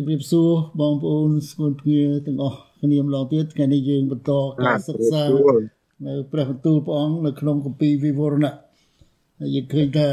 [0.00, 0.50] ជំរាបសួរ
[0.80, 4.32] បងប្អូនស្គនភ្ងាទាំងអស់គ្នាម្ដងទៀតថ្ងៃនេះយើងបន្ត
[4.64, 5.22] ការសិក្សា
[6.04, 8.54] នៅព្រះបន្ទូលព្រះអង្គនៅក្នុងគម្ពីរវិវរណៈ
[9.38, 10.08] ហើយយើងឃើញថា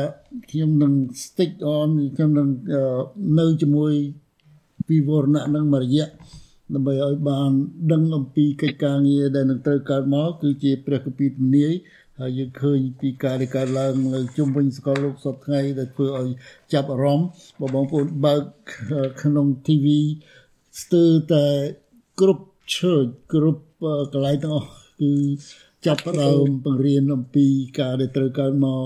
[0.52, 0.94] ខ្ញុំនឹង
[1.24, 2.48] stick on ខ្ញុំនឹង
[3.40, 3.94] នៅជាមួយ
[4.90, 6.08] វិវរណៈនឹងមួយរយៈ
[6.74, 7.52] ដើម្បីឲ្យបាន
[7.92, 11.74] ដឹងអំពីកិច្ចការងារដែលនឹងត្រូវកើតមកគឺជាព្រះគម្ពីរទំនាយ
[12.20, 16.30] ហើយយើងឃើញពីការដែលកើតឡើងនៅជុំវិញសកលលោកសពថ្ងៃដែលធ្វើឲ្យ
[16.74, 17.28] ចាប់អារម្មណ៍
[17.76, 18.42] បងប្អូនបើក
[19.24, 19.86] ក្នុង TV
[20.82, 21.46] ស្ទើរតែ
[22.20, 23.64] គ្រប់ church គ្រប់
[24.14, 24.70] កន្លែងទាំងអស់
[25.02, 25.12] គឺ
[25.86, 27.46] ចាប់ផ្ដើមបង្រៀនអំពី
[27.80, 28.82] ការដែលត្រូវកើតមក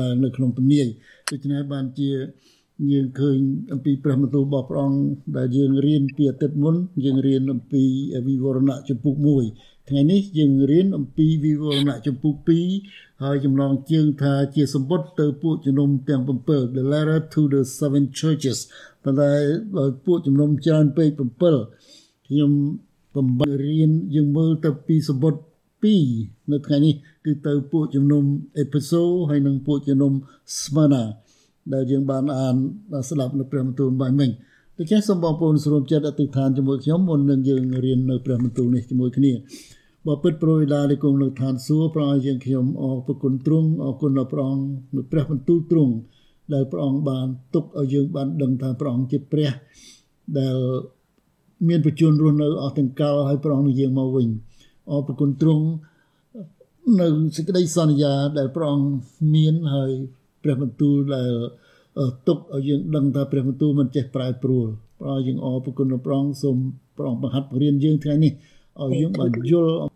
[0.00, 0.86] ឡើងនៅក្នុងពនាយ
[1.30, 2.10] ដូច្នេះបានជា
[2.92, 3.38] យើងឃើញ
[3.72, 5.00] អំពីព្រះបន្ទូលរបស់ព្រះអង្គ
[5.36, 7.82] ដែលយើងរៀនពីអាទិត្យមុនយើងរៀនអំពី
[8.28, 12.34] វិវរណៈចំពុក1 ថ្ងៃនេះយើងរៀនអំពីវិវរណៈចំពុក
[12.78, 18.58] 2ហើយចំណងជើងថាជាសម្បត្តិទៅពួកជំនុំទាំង7 The letter to the seven churches
[19.02, 19.30] ប៉ុន្តែ
[20.04, 21.08] ពួកជំនុំច្រើនពេក
[21.68, 22.50] 7ខ្ញុំ
[23.16, 25.42] បំបីរៀនយើងមើលទៅពីសម្បត្តិ
[25.94, 28.22] 2នៅថ្ងៃនេះគឺទៅពួកជំនុំ
[28.58, 30.12] អេផេសូហើយនិងពួកជំនុំ
[30.62, 31.02] ស្មាណា
[31.72, 32.56] ដែលយើងបានអាន
[33.08, 34.30] ស្ដាប់នៅព្រះបន្ទូលបាញ់មិញ
[34.78, 39.32] ដូច្នេះសូមបងប្អូនស្រួមចិត្តអធិដ្ឋានជាមួយខ្ញុំមុននឹងយើងរៀននៅព្រះបន្ទូលនេះជាមួយគ្នា
[40.06, 45.94] បបិទ្ធប្រយដានៃគង់នៅឋានសួគ៌ប្រឲ្យយើងខ្ញុំអរគុណទ្រង់អរគុណដល់ព្រះអង្គនៅព្រះបន្ទូលទ្រង់
[46.54, 49.50] ដែលព្រះអង្គបានទុកឲ្យយើងបានដឹងថាព្រះអង្គជាព្រះ
[50.38, 50.56] ដែល
[51.68, 54.28] មានប្រជញ្ញរស់នៅអស់ទាំងកាលហើយព្រះអង្គនឹងយើងមកវិញ
[54.90, 55.66] អរគុណទ្រង់
[57.00, 58.88] នៅសេចក្តីសន្យាដែលព្រះអង្គ
[59.34, 59.90] មានហើយ
[60.42, 61.32] ព្រះបន្ទូលដែល
[62.28, 64.66] ទុកឲ្យយើងដឹងថាព្រះបន្ទូលមិនចេះប្រែប្រួល
[65.00, 66.56] ប្រឲ្យយើងអរគុណព្រះអង្គសូម
[66.96, 68.32] ព្រះអង្គបង្ហាត់បង្រៀនយើងថ្ងៃនេះ
[68.82, 69.95] ឲ្យយើងបានយល់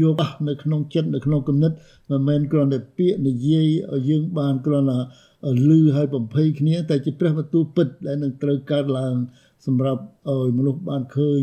[0.00, 0.16] យក
[0.48, 1.72] នៅក្នុងចិត្តនៅក្នុងគំនិត
[2.10, 4.98] មិនមែនគ្រាន់តែពាក្យនិយាយឲ្យយើងបានគ្រាន់តែ
[5.68, 9.14] លឺឲ្យបំភ័យគ្នា តែជាព្រះបន្ទូលពិតដែលនឹងត្រូវកើតឡើង
[9.66, 11.40] សម្រាប់ឲ្យមនុស្សបានឃើញ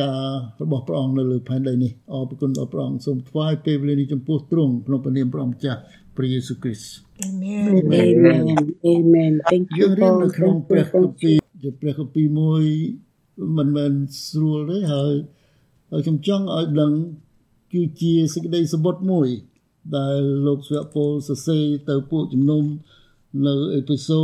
[0.00, 0.20] ការ
[0.62, 5.80] របស់ព្រះអង្គនៅលើផែនដីនេះអរគុណដល់ព្រះអង្គសូមថ្វាយពេលវេលានេះចំពោះទ្រង់ក្នុងព្រះនាមព្រះម្ចាស់
[6.16, 6.90] ព្រះយេស៊ូវគ្រីស្ទ
[7.28, 7.66] Amen
[8.02, 12.64] Amen Amen Thank you យើងរៀននៅក្នុងព្រះគម្ពីរជាព្រះគម្ពីរមួយ
[13.58, 13.92] មិនមែន
[14.28, 15.14] ស្រួលទេហើយ
[15.90, 16.92] ហើយខ្ញុំចង់ឲ្យដឹង
[17.72, 19.28] គឺជាសេចក្តីសម្បត្តិមួយ
[19.96, 22.62] ដែលលោកស្វៈពលសរសេរទៅពួកជំនុំ
[23.46, 24.22] នៅអេពីសូ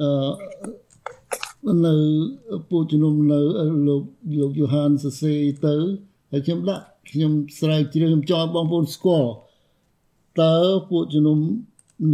[0.00, 1.94] អឺនៅ
[2.70, 3.40] ពួកជំនុំនៅ
[3.88, 4.02] លោក
[4.40, 5.74] លោកយូហានសរសេរទៅ
[6.30, 9.30] ហើយខ្ញុំដាក់ខ្ញុំស្រាវជ្រាវខ្ញុំចង់បងប្អូនស្គាល់
[10.40, 10.54] តើ
[10.90, 11.38] ពួកជំនុំ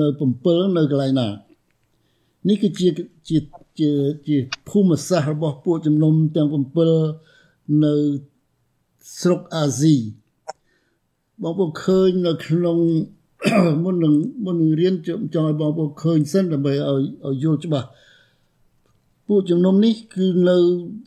[0.00, 0.06] នៅ
[0.40, 1.28] 7នៅកន្លែងណា
[2.48, 2.88] នេះគឺជា
[3.28, 3.38] ជា
[3.78, 3.90] ជា
[4.26, 4.36] ជា
[4.68, 7.37] ភូមិសាស្ត្ររបស់ពួកជំនុំទាំង7
[7.84, 7.94] នៅ
[9.20, 9.96] ស្រុកអាស៊ី
[11.42, 12.78] បងប្អូនឃើញនៅក្នុង
[13.84, 14.14] មុននឹង
[14.44, 17.88] មុននឹងរៀនចង់ឲ្យបងប្អូនឃើញសិនដើម្បីឲ្យឲ្យយល់ច្បាស់
[19.26, 20.56] ពួកជំនុំនេះគឺនៅ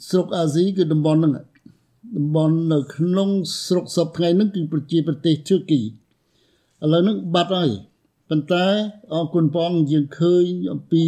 [0.10, 1.34] ស្រុកអាស៊ីគឺតំបន់ហ្នឹង
[2.18, 3.30] តំបន់នៅក្នុង
[3.66, 5.86] ស្រុកសពថ្ងៃហ្នឹងគឺប្រជាប្រទេសធឺគីឥ
[6.92, 7.70] ឡូវហ្នឹងបាត់ហើយ
[8.30, 8.66] ប៉ុន្តែ
[9.14, 11.06] អរគុណព្រះអង្គយើងឃើញអំពី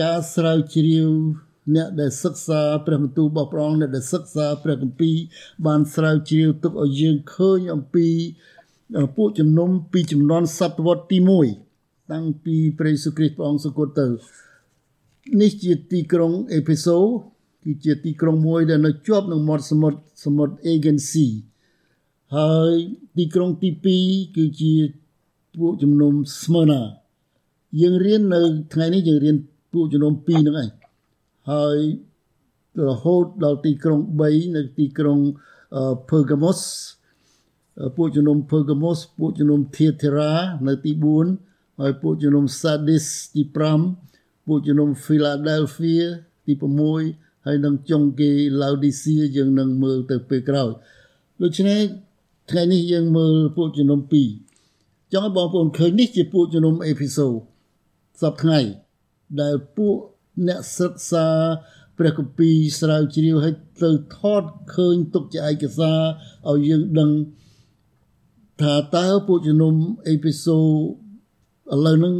[0.00, 1.10] ការស្រាវជ្រាវ
[1.74, 5.16] អ្នកដែលសិក្សាព្រះបន្ទូលរបស់ព្រះអង្គអ្នកដែលសិក្សាព្រះគម្ពីរ
[5.66, 8.06] បានស្រាវជ្រាវទុកឲ្យយើងឃើញអំពី
[9.16, 11.18] ពួកជំនុំពីចំនួនសតវត្សទី
[11.64, 14.06] 1តាំងពីព្រះយេស៊ូវគ្រីស្ទព្រះអង្គសគត់ទៅ
[15.40, 16.98] នេះជាទីក្រុងអេផេសូ
[17.64, 21.32] គឺជាទីក្រុងមួយដែលនៅជាប់នឹងមាត់សមុទ្រសមុទ្រ Aegean Sea
[22.36, 22.72] ហើយ
[23.16, 23.68] ទីក្រុងទី
[24.04, 24.74] 2គឺជា
[25.60, 26.82] ពួកជំនុំ Smyrna
[27.80, 28.40] យើងរៀននៅ
[28.72, 29.36] ថ្ងៃនេះយើងរៀន
[29.72, 30.68] ពួកជំនុំ2ហ្នឹងឯង
[31.52, 31.78] ហើយ
[32.88, 35.18] រហូតដល់ទីក្រុង3នៅទីក្រុង
[36.08, 36.60] Pergamos
[37.96, 40.30] ពួកជំនុំ Pergamos ពួកជំនុំ Thyatira
[40.66, 40.92] នៅទី
[41.36, 43.42] 4ហើយពួកជំនុំ Sardis ទី
[43.94, 46.04] 5ពួកជំនុំ Philadelphia
[46.46, 46.52] ទី
[46.98, 48.30] 6ហើយនឹងចុងគេ
[48.60, 50.70] Laodicea យើងនឹងមើលទៅពេលក្រោយ
[51.42, 51.80] ដូច្នេះ
[52.50, 54.00] ថ្ងៃនេះយើងមើលពួកជំនុំ
[54.56, 57.26] 2ចង់ឲ្យបងប្អូនឃើញនេះជាពួកជំនុំអេភីសូ
[58.22, 58.60] សប្តាហ៍ថ្ងៃ
[59.40, 59.96] ដែលពួក
[60.46, 61.26] អ្នកសិក្សា
[61.98, 64.42] ព្រះគម្ពីរស្រាវជ្រាវឲ្យទៅថត
[64.74, 66.00] ឃើញទុកជាឯកសារ
[66.50, 67.10] ឲ្យយើងដឹង
[68.60, 69.74] ថាតើពួកជំនុំ
[70.08, 70.64] អេពីសូឥ
[71.84, 72.14] ឡូវហ្នឹង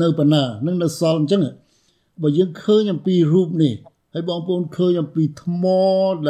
[0.00, 1.42] នៅប៉ុណ្ណានឹងនៅសល់អញ្ចឹង
[2.22, 3.74] បើយើងឃើញអំពីរូបនេះ
[4.12, 5.64] ហើយបងប្អូនឃើញអំពីថ្ម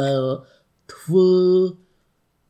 [0.01, 0.21] ដែល
[0.95, 1.31] ធ្វើ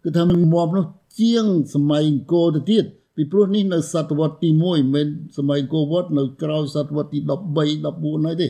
[0.03, 0.85] គឺថាมันមមនោះ
[1.21, 2.85] ជាងសម័យអង្គរទៅទៀត
[3.17, 5.06] ពីព្រោះនេះនៅសតវត្សទី1មិនមែន
[5.37, 7.29] សម័យអង្គរវត្តនៅក្រោយសតវត្សទី13
[7.59, 8.49] 14ហើយទេ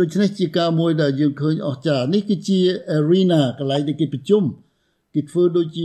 [0.00, 2.58] ដូច្នេះជាការមួយដែលយើងឃើញអស្ចារ្យនេះគឺជា
[2.96, 4.42] arena កន្លែងដែលគេប្រជុំ
[5.14, 5.78] គេធ្វើដូចជ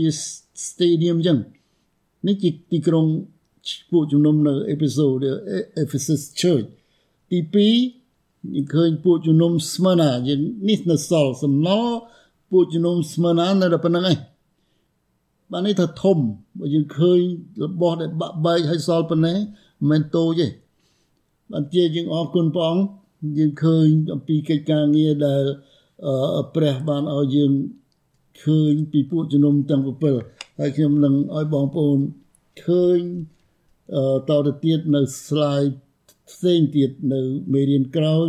[0.66, 1.38] stadium អញ្ចឹង
[2.26, 3.04] នេះជាទីក្រុង
[3.90, 5.24] ពួកជំនុំនៅ episode
[5.82, 6.66] Ephesus Church
[7.30, 11.94] ទី2យើងឃើញពួកជំនុំស្មើណាយើងនេះនៅសល់សំណល់
[12.50, 14.16] ពួកជំនុំស្មើណានៅតែប៉ុណ្្នឹងឯង
[15.50, 16.18] បាននេះថាធំ
[16.58, 17.20] បើយើងឃើញ
[17.64, 20.46] របស់ដែលបាក់បែកឲ្យសល់ប៉ុណ្ណេះមិនមែនតូចទេ
[21.52, 22.84] បានជាយើងអរគុណព្រះអង្គ
[23.38, 25.44] យើងឃើញអំពីកិច្ចការងារដែល
[26.54, 27.52] ព្រះបានឲ្យយើង
[28.44, 29.82] ឃើញពីពួកជំនុំទាំង
[30.20, 31.98] 7ហើយខ្ញុំនឹងឲ្យបងប្អូន
[32.64, 32.98] ឃើញ
[34.28, 35.74] តទៅទៀតនៅ slide
[36.30, 37.20] ផ្សេងទៀតនៅ
[37.52, 38.26] មេរៀនក្រោយ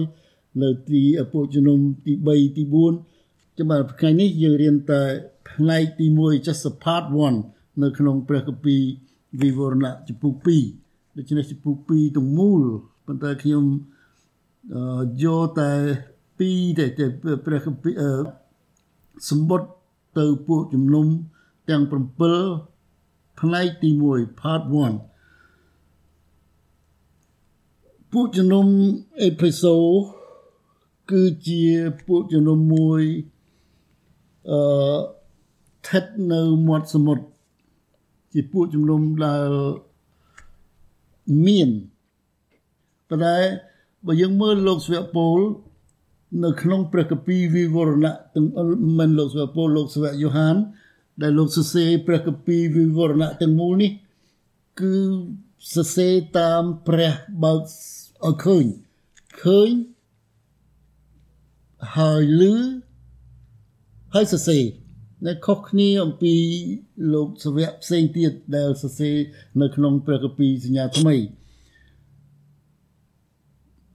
[0.63, 1.01] នៅទី
[1.33, 2.63] ពួកជំនុំទី3ទី
[3.11, 5.03] 4ចាំបាទថ្ងៃនេះយើងរៀនតែ
[5.55, 7.05] ផ្នែកទី1 just a part
[7.43, 8.81] 1នៅក្នុងព្រះគម្ពីរ
[9.41, 10.33] វិវរណៈចំពុក
[10.75, 12.61] 2ដូច្នេះចំពុក2ទាំងមូល
[13.05, 13.63] ប៉ុន្តែខ្ញុំ
[15.23, 15.71] យកតែ
[16.39, 16.85] 2តែ
[17.45, 17.93] ព្រះគម្ពីរ
[19.29, 19.69] សម្បត្តិ
[20.19, 21.05] ទៅពួកជំនុំ
[21.69, 24.73] ទាំង7ផ្នែកទី1 part 1
[28.11, 28.65] ពួកជំនុំ
[29.21, 29.75] អេពីសូ
[31.11, 31.63] គឺជា
[32.07, 33.01] ពួកជំនុំមួយ
[34.49, 34.59] អឺ
[35.79, 37.23] ស្ថិតនៅមាត់សមុទ្រ
[38.33, 39.49] ជាពួកជំនុំដែល
[41.45, 41.69] មាន
[43.09, 43.37] ប៉ុន្តែ
[44.05, 45.37] បើយើងមើលលោកស្វៈពល
[46.43, 48.47] នៅក្នុងព្រះគម្ពីរវិវរណៈទាំង
[48.99, 50.55] មិនលោកស្វៈពលលោកស្វៈយ៉ូហាន
[51.21, 53.91] ដែលលោកសរសេរព្រះគម្ពីរវិវរណៈទាំងមូលនេះ
[54.79, 54.95] គឺ
[55.75, 57.59] សរសេរតាមព្រះបើក
[58.25, 58.65] ឲ្យឃើញ
[59.43, 59.69] ឃើញ
[61.97, 62.53] ហើយលឺ
[64.13, 64.63] ហើយសរសេរ
[65.27, 66.35] នៅខុសគ្នាអំពី
[67.13, 69.15] លោកសវៈផ្សេងទៀតដែលសរសេរ
[69.61, 71.15] នៅក្នុងព្រះគម្ពីរសញ្ញាថ្មី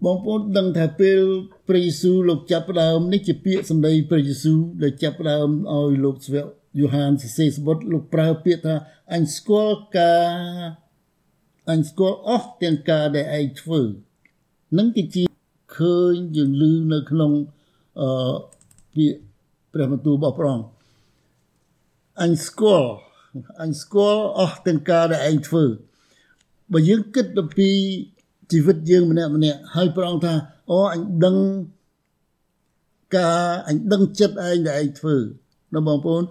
[0.04, 1.20] បងប្អូនដឹងថាពេល
[1.68, 6.44] ព្រះយេស៊ូវលោកចាប់ផ្ដើមនេះជាពាក្យសម្ដីព្រះយេស៊ូវដែលចាប់ផ្ដើមឲ្យលោកស្វៈ
[6.78, 8.74] យូហានសរសេរសម្បត្តិលោកប្រើពាក្យថា
[9.14, 10.30] អញស្គាល់ការ
[11.70, 13.80] អញស្គាល់អស់ទាំងការដែលឯងធ្វើ
[14.78, 15.22] នឹងគឺជា
[15.76, 16.62] ឃើញយើងឮ
[16.92, 17.32] នៅក្នុង
[18.00, 18.08] អឺ
[18.94, 19.18] ពាក្យ
[19.72, 20.73] ព្រះបន្ទូលរបស់ព្រះអង្គ
[22.22, 22.90] អញស្គាល់
[23.62, 25.64] អញស្គាល់អស់ទាំងការដែលឯងធ្វើ
[26.72, 27.69] បើយើងគិតទៅពី
[28.52, 30.34] ជីវិតយើងម្នាក់ម្នាក់ហើយព្រះអង្គថា
[30.70, 31.37] អូអញដឹង
[33.16, 35.16] ការអញដឹងចិត្តឯងដែលឯងធ្វើ
[35.75, 36.22] នៅបងប្អូន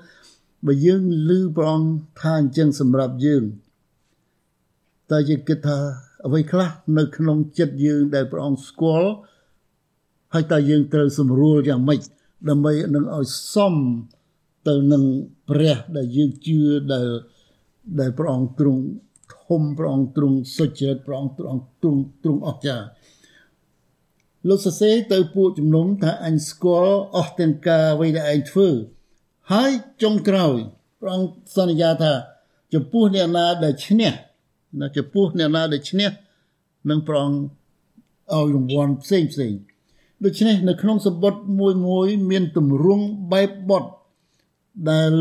[0.65, 1.89] បើយើងឮព្រះអង្គ
[2.21, 3.43] ថាអញ្ចឹងសម្រាប់យើង
[5.11, 5.77] តើយើងគិតថា
[6.25, 9.09] អ្វីខ្លះនៅក្នុងចិត្តយើងដែលព្រះអង្គស្គាល់
[10.33, 12.01] ហើយតើយើងត្រូវសម្រួលយ៉ាងម៉េច
[12.49, 13.75] ដើម្បីនឹងឲ្យសម
[14.67, 15.03] ទៅនឹង
[15.49, 16.59] ព្រះដែលយើងជឿ
[16.93, 17.07] ដែល
[17.99, 18.81] ដែលព្រះអង្គទ្រង់
[19.45, 22.85] ធំព្រះអង្គទ្រង់សុចរិតព្រះអង្គទ្រង់ទ្រង់ទ្រង់អស្ចារ្យ
[24.49, 28.67] លោកសរសេរទៅពួកជំនុំថាអញស្គាល់អស់ទាំងការអ្វីដែលឯងធ្វើ
[29.51, 29.71] ហើយ
[30.03, 30.55] ចុងក្រោយ
[30.99, 32.13] ព្រះអង្គសន្យាថា
[32.73, 34.11] ចំពោះអ្នកណាដែលឈ្នះ
[34.79, 36.09] ណាចំពោះអ្នកណាដែលឈ្នះ
[36.89, 37.29] នឹងប្រង
[38.33, 39.53] ឲ្យរង្វាន់ផ្សេងផ្សេង
[40.25, 43.89] ដូច្នេះនៅក្នុងសម្បត្តិមួយមួយ មានទម្រង់បែបបត់
[44.91, 45.11] ដែល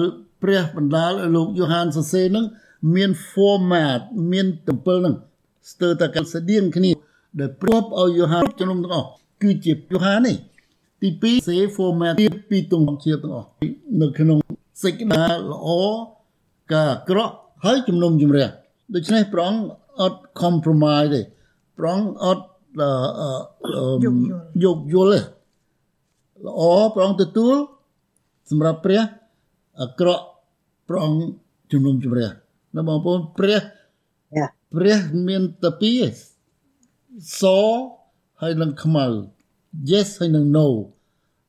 [0.42, 2.46] ព្រះបណ្ដាលឲ្យលោកយ៉ូហានសរសេរនឹង
[2.94, 4.00] មាន format
[4.32, 5.14] មានតំពិលនឹង
[5.70, 6.90] ស្ទើរតែកាត់ស្តៀងគ្នា
[7.40, 9.08] ដែលព្រាប់ឲ្យយ៉ូហានជំនុំទាំងអស់
[9.42, 10.36] គឺជាយ៉ូហាននេះ
[11.00, 12.14] ទី2សេ format
[12.50, 13.48] ពីទងជាទាំងអស់
[14.00, 14.38] នៅក្នុង
[14.82, 15.68] សេចក្តីល្អ
[16.72, 17.34] ការអាក្រក់
[17.64, 18.48] ហើយជំនុំជម្រះ
[18.94, 19.64] ដូច្នេះព្រះអង្គ
[20.00, 21.20] អត់ compromise ទេ
[21.78, 22.44] ព្រះអង្គអត់
[24.64, 25.20] យកយល់ទេ
[26.46, 26.62] ល្អ
[26.94, 27.54] ព្រះអង្គទទួល
[28.50, 29.00] សម្រាប់ព្រះ
[29.80, 30.24] អាក្រក់
[30.88, 31.20] ព្រះអង្គ
[31.72, 32.28] ជំនុំជម្រះ
[32.76, 33.60] ណាបងប្អូនព្រះ
[34.74, 34.98] ព្រះ
[35.28, 36.02] មានតែពីរ
[37.40, 37.42] ស
[38.40, 39.06] ហើយនឹងខ្មៅ
[39.90, 40.66] yes ហើយនឹង no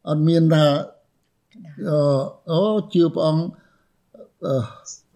[0.10, 0.66] អត់មានថា
[2.52, 2.62] អូ
[2.94, 3.44] ជឿព្រះអង្គ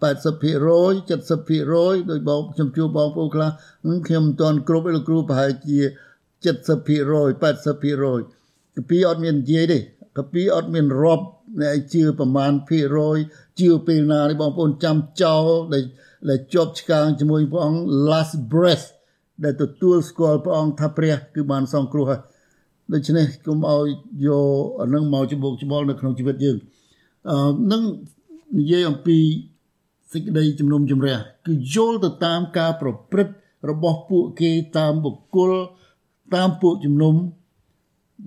[1.08, 3.50] 70%ដោយបងខ្ញុំជួបបងប្អូនខ្លះ
[4.06, 5.78] ខ្ញុំមិនទាន់គ្រប់ទេលោកគ្រូប្រហែលជា
[6.44, 6.44] 70%
[7.42, 9.78] 80%កាពីអត់មាននិយាយទេ
[10.18, 11.24] កាពីអត់មានរាប់
[11.60, 13.18] អ្នកជឿប្រមាណភាគរយ
[13.60, 15.84] ជឿពេលណានេះបងប្អូនចាំចោលដែល
[16.28, 18.86] ដែលជាប់ឆ្កាងជាមួយព្រះអង្គ last breath
[19.44, 22.20] ដែលទទួលស្គាល់ព្រះអង្គថាព្រះ គឺបានសង្គ្រោះហើយ
[22.92, 23.86] ដូច្នេះគុំឲ្យ
[24.26, 24.44] យក
[24.80, 26.56] អានឹងមកច្បោកច្បល់នៅក្នុងជីវិតយើង
[27.30, 27.38] អឺ
[27.72, 27.82] នឹង
[28.58, 29.18] និយាយអំពី
[30.12, 33.34] សេចក្តីជំនុំជម្រះគឺយល់ទៅតាមការប្រព្រឹត្ត
[33.70, 35.52] របស់ពួកគេតាមបុគ្គល
[36.34, 37.14] តាមពួកជំនុំ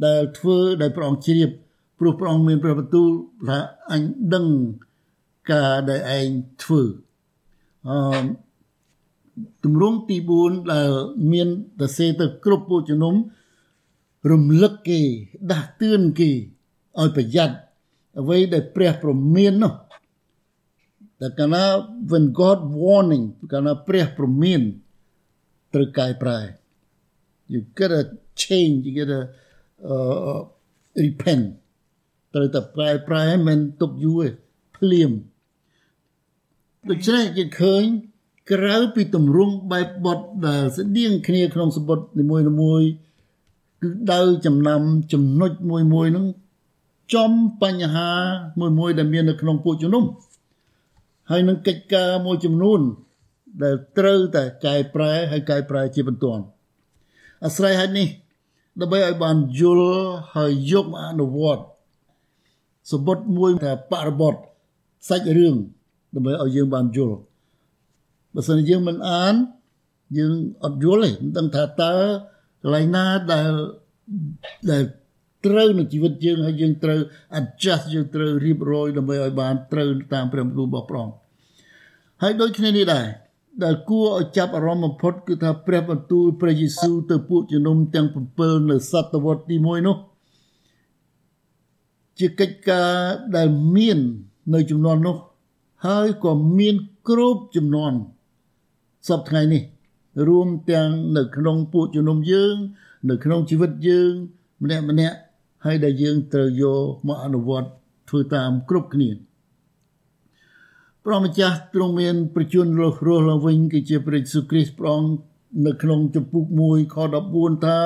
[0.06, 1.50] ដែលធ្វើដែលព្រះអង្គជ្រាប
[2.02, 3.10] ព្រោះព្រះអង្គមានព្រះបន្ទូល
[3.50, 3.60] ថា
[3.92, 4.04] អញ
[4.34, 4.46] ដឹង
[5.52, 6.30] ការដែលឯង
[6.64, 6.82] ធ្វើ
[7.88, 7.98] អឺ
[9.64, 10.90] ទម្រង់ទី4ដែល
[11.32, 11.48] មាន
[11.82, 13.16] តសេទៅគ្រប់ពួកជំនុំ
[14.32, 15.02] រំលឹកគេ
[15.52, 16.30] ដាស់តឿនគេ
[17.00, 17.56] ឲ្យប្រយ័ត្ន
[18.20, 19.74] អ្វីដែលព្រះប្រមាននោះ
[21.22, 21.64] តែកាលណា
[22.12, 24.62] when god warning កាលណាព្រះប្រមាន
[25.74, 26.40] ត្រូវកែប្រែ
[27.52, 28.04] you get a
[28.44, 29.22] change you get a
[29.88, 29.96] អឺ
[31.06, 31.46] repent
[32.34, 34.30] ត្រូវតែប្រែប្រែមិនទុកយូរទេ
[34.78, 35.12] ភ្លាម
[36.90, 37.84] ដូច្នេះយើងឃើញ
[38.52, 42.24] ក្រៅពីទម្រង់បែបបទដែលស្តៀងគ្នាក្នុងសម្បត្តិនី
[42.62, 42.88] មួយៗ
[43.82, 44.82] គឺដៅចំណាំ
[45.14, 46.26] ចំណុចមួយមួយហ្នឹង
[47.16, 48.12] ចំបញ្ហា
[48.60, 50.04] មួយមួយដែលមាននៅក្នុងពួកជំនុំ
[51.30, 52.80] ហើយនឹងកិច្ចការមួយចំនួន
[53.64, 56.44] ដែលត្រូវតែកែប្រែហើយកែប្រែជាបន្ទាន់
[57.46, 58.08] អាស្រ័យហេតុនេះ
[58.82, 59.92] ដើម្បីឲ្យបានយល់
[60.36, 61.64] ហើយយកមកអនុវត្ត
[62.92, 64.36] សម្បត្តិមួយថាបរិបទ
[65.10, 65.56] សាច់រឿង
[66.16, 67.18] ដើម្បីឲ្យយើងបានយល់
[68.34, 69.34] បើសិនយើងមិនអាន
[70.18, 70.34] យើង
[70.64, 71.94] អត់យល់ទេមិនដឹងថាតើ
[72.62, 73.52] កន្លែងណាដែល
[74.72, 74.84] ដែល
[75.46, 77.00] ត្រូវនឹងជីវិតយើងហើយយើងត្រូវ
[77.40, 81.16] adjust យើងត្រូវរៀបរយដើម្បីឲ្យបានត្រូវតាមព្រះបន្ទូលរបស់ព្រះអង្គ
[82.22, 83.06] ហើយដូចគ្នានេះដែរ
[83.64, 88.08] ដែលគួរឲ្យចាប់អារម្មណ៍បំផុតគឺថាព្រះបន្ទូលព្រះយេស៊ូវទៅពួកជំនុំទាំង
[88.38, 89.98] 7នៅសតវត្សទី1នោះ
[92.20, 92.92] ជាកិច្ចការ
[93.36, 94.00] ដែលមាន
[94.54, 95.18] នៅចំនួននោះ
[95.86, 96.76] ហើយក៏មាន
[97.08, 97.94] គ្រប់ចំនួន
[99.08, 99.64] សពថ្ងៃនេះ
[100.28, 102.56] រួមទាំងនៅក្នុងពួកជំនុំយើង
[103.10, 104.12] នៅក្នុងជីវិតយើង
[104.64, 105.18] ម្នាក់ម្នាក់
[105.66, 107.70] ហើយដែលយើងត្រូវយកមកអនុវត្ត
[108.10, 109.10] ធ្វើតាមគ្រប់គ្នា
[111.06, 115.12] ព្រះម្ចាស់ទ្រង់មានប្រជញ្ញរស់រស់ឡើងវិញគឺជាព្រះយេស៊ូវគ្រីស្ទព្រះអង្គ
[115.66, 116.96] នៅក្នុងចំពុក1ខ
[117.32, 117.80] 14ថា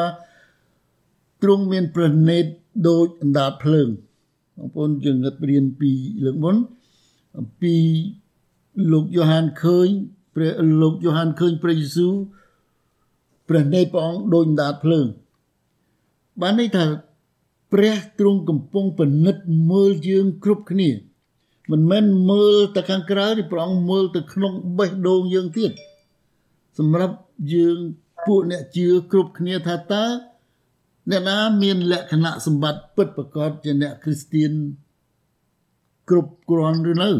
[1.41, 2.45] ទ្រង់មានព្រះនេត
[2.87, 3.89] ដូចអណ្ដាតភ្លើង
[4.57, 5.91] បងប្អូនយើងនឹករៀនពី
[6.25, 6.55] លើកមុន
[7.37, 7.75] អំពី
[8.91, 9.87] លោកយ៉ូហានឃើញ
[10.35, 12.13] ព្រះលោកយ៉ូហានឃើញព្រះយេស៊ូវ
[13.47, 15.05] ព្រះនេតព្រះអង្គដូចអណ្ដាតភ្លើង
[16.41, 16.85] បានន័យថា
[17.73, 20.89] ព្រះទ្រង់កំពុងពិនិត្យមើលយើងគ្រប់គ្នា
[21.71, 25.71] មិនមែនមើលតែខាងក្រៅទេព្រះអង្គមើលទៅក្នុងបេះដូងយើងទៀត
[26.77, 27.15] សម្រាប់
[27.53, 27.77] យើង
[28.25, 30.05] ពួកអ្នកជឿគ្រប់គ្នាថាតើ
[31.09, 34.51] អ្នកណាមានលក្ខណៈសម្បត្តិពិតប្រាកដជាអ្នកគ្រីស្ទៀន
[36.09, 37.11] គ្រប់គ្រាន់ឬនៅ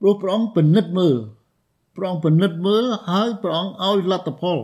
[0.00, 1.16] ព្រោះព្រះអង្គពិនិត្យមើល
[1.96, 4.58] ព្រះអង្គពិនិត្យមើលហើយព្រះអង្គឲ្យលទ្ធផល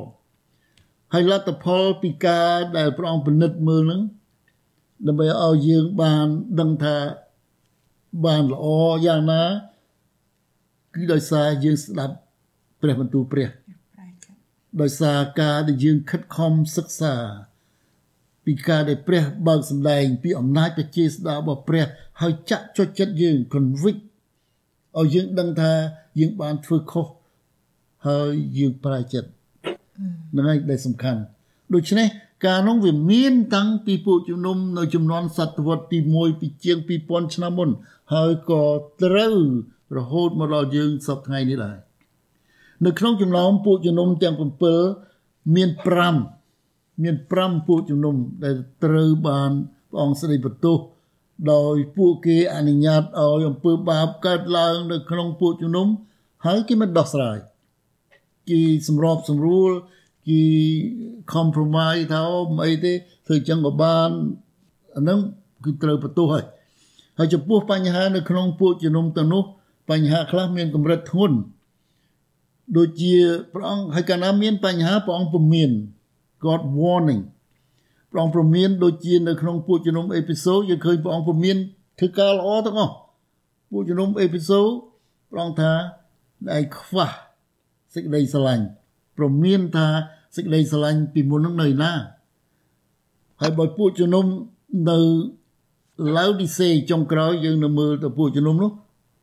[1.13, 4.01] ហើយលទ្ធផលពីការដែលព្រះអង្គពិនិត្យមើលនឹង
[5.07, 6.27] ដើម្បីឲ្យយើងបាន
[6.61, 6.97] ដឹងថា
[8.25, 8.67] បានល្អ
[9.07, 9.43] យ៉ាងណា
[10.95, 12.15] គឺដោយសារយើងស្ដាប់
[12.81, 13.49] ព្រះបន្ទូលព្រះ
[14.81, 17.15] ដោយសារការដែលយើងខិតខំសិក្សា
[18.45, 21.87] ពីការដែលព្រះបើកសម្ដែង ពីអំណាចព្រះជាស្ដារបស់ព្រះ
[22.21, 24.01] ហើយចាក់ចុចចិត្តយើង convict
[24.99, 25.73] ឲ្យយើងដឹងថា
[26.21, 27.07] យើងបានធ្វើខុស
[28.09, 29.29] ហើយយើងប្រែចិត្ត
[30.33, 31.21] ហ្នឹងហើយដែលសំខាន់
[31.75, 32.09] ដូច្នេះ
[32.47, 37.71] ការនោះវាមានតាំងពីពួកជំនុំនៅចំនួនសតវត្សទី1ពីជាង2000ឆ្នាំមុន
[38.15, 38.63] ហើយក៏
[39.03, 39.37] ត្រូវ
[39.97, 41.77] រហូតមកដល់យើងសពថ្ងៃនេះដែរ
[42.85, 44.35] នៅក្នុងចំណោមពួកជំនុំទាំង
[44.95, 45.71] 7មាន
[46.37, 48.15] 5មាន5ពួកជំនុំ
[48.45, 49.51] ដែលត្រូវបាន
[49.91, 50.79] ព្រះអង្គស្ដីបន្ទោស
[51.53, 55.87] ដោយពួកគេអនុញ្ញាតឲ្យអំពើបាបកើតឡើងនៅក្នុងពួកជំនុំ
[56.47, 57.39] ហើយគេមិនដោះស្រាយ
[58.49, 59.71] គេសម្របសម្រួល
[60.29, 60.43] គេ
[61.35, 62.23] compromise ថា
[62.57, 62.93] មិនអីទេ
[63.27, 64.11] ធ្វើចឹងក៏បាន
[64.97, 65.19] អាហ្នឹង
[65.65, 66.45] គឺត្រូវបន្ទោសហើយ
[67.19, 69.43] ហើយចំពោះបញ្ហានៅក្នុងពួកជំនុំទាំងនោះ
[69.91, 71.37] បញ្ហាខ្លះមានកម្រិតធ្ងន់
[72.75, 73.15] ដូចជា
[73.53, 75.71] ព្រះអង្គហើយកាលណាមានបញ្ហាព្រះអង្គពមៀន
[76.45, 77.23] God warning
[78.11, 81.57] ព្រះអង្គព្រមានដូចជានៅក្នុងពួកជំនុំអេពីសូយើងឃើញព្រះអង្គព្រមាន
[81.99, 82.95] ធ្វើការល្អទាំងអស់
[83.71, 84.61] ពួកជំនុំអេពីសូ
[85.31, 85.73] ព្រះអង្គថា
[86.57, 87.09] ឯងខ្វះ
[87.95, 88.65] សេចក្តីស្រឡាញ់
[89.17, 89.87] ព្រមានថា
[90.37, 91.93] សេចក្តីស្រឡាញ់ពីមុននឹងនៅណា
[93.41, 94.25] ហើយបើពួកជំនុំ
[94.91, 94.99] នៅ
[96.17, 98.71] ឡៅឌីសេចុងក្រោយយើងនៅមើលទៅពួកជំនុំនោះ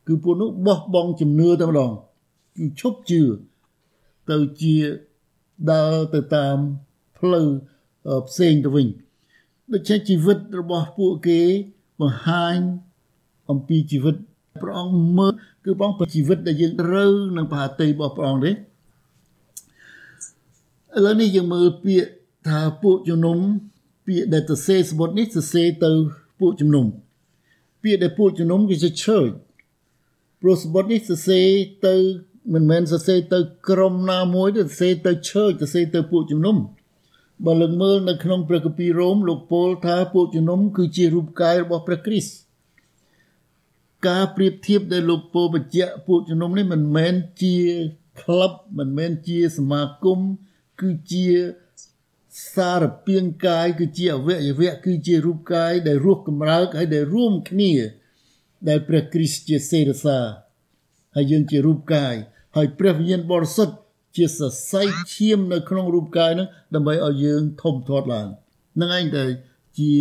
[0.07, 2.12] គឺពួកនោះបោះបង់ជំនឿតែម្ដងគឺ
[2.79, 3.21] ឈប់ជឿ
[4.29, 4.75] ទៅជា
[5.71, 6.57] ដើរទៅតាម
[7.17, 7.47] ផ្លូវ
[8.27, 8.87] ផ្សេងទៅវិញ
[9.73, 11.41] ដូច្នេះជីវិតរបស់ពួកគេ
[11.99, 12.57] បង្ហាញ
[13.49, 14.15] អំពីជីវិត
[14.61, 15.31] ព្រះអង្គមើល
[15.63, 18.55] គឺព្រះអង្គជីវិតដែលយើងត្រូវនឹងបហាតីរបស់ព្រះអង្គទេឥ
[21.05, 22.07] ឡូវនេះយើងមើលពាក្យ
[22.47, 23.37] ថាពួកជំនុំ
[24.05, 25.91] ពាក្យដែលទៅសេសបុតនេះទៅសេទៅ
[26.39, 26.85] ពួកជំនុំ
[27.83, 29.33] ពាក្យដែលពួកជំនុំគឺជា church
[30.41, 31.47] ព្រោះសបុតនេះសរសេរ
[31.87, 31.95] ទៅ
[32.51, 36.57] មិនមែនសរសេរទៅក្រុមណាមួយទេសរសេរទៅ church សរសេរទៅពួកជំនុំ
[37.45, 42.33] បើលើកមើលនៅក្នុងព្រះគម្ពីររ៉ូមលោកពោលថាពួកជំនុំគឺជារូបកាយរបស់ព្រះគ្រីស្ទ
[44.07, 47.57] ការប្រៀបធៀបដែលលោកពោលបញ្ជាក់ពួកជំនុំនេះមិនមែនជា
[48.21, 50.19] ក្លឹបមិនមែនជាសមាគម
[50.81, 51.27] គឺជា
[52.55, 57.73] សារពាង្គកាយគឺជាអវយវៈគឺជារូបកាយដែលរស់កម្រើកហើយដែលរួមគ្នា
[58.67, 60.19] ដែលព្រះគ្រីស្ទជាសេរសា
[61.15, 62.15] ហើយយើងជារូបកាយ
[62.55, 63.75] ហើយព្រះវិញ្ញាណបរិសុទ្ធ
[64.17, 64.83] ជាសរសៃ
[65.13, 68.27] ឈាមនៅក្នុងរូបកាយនឹងដើម្បីឲ្យយើងធំធាត់ឡើង
[68.81, 69.29] នឹងឯងដែល
[69.77, 69.91] ជា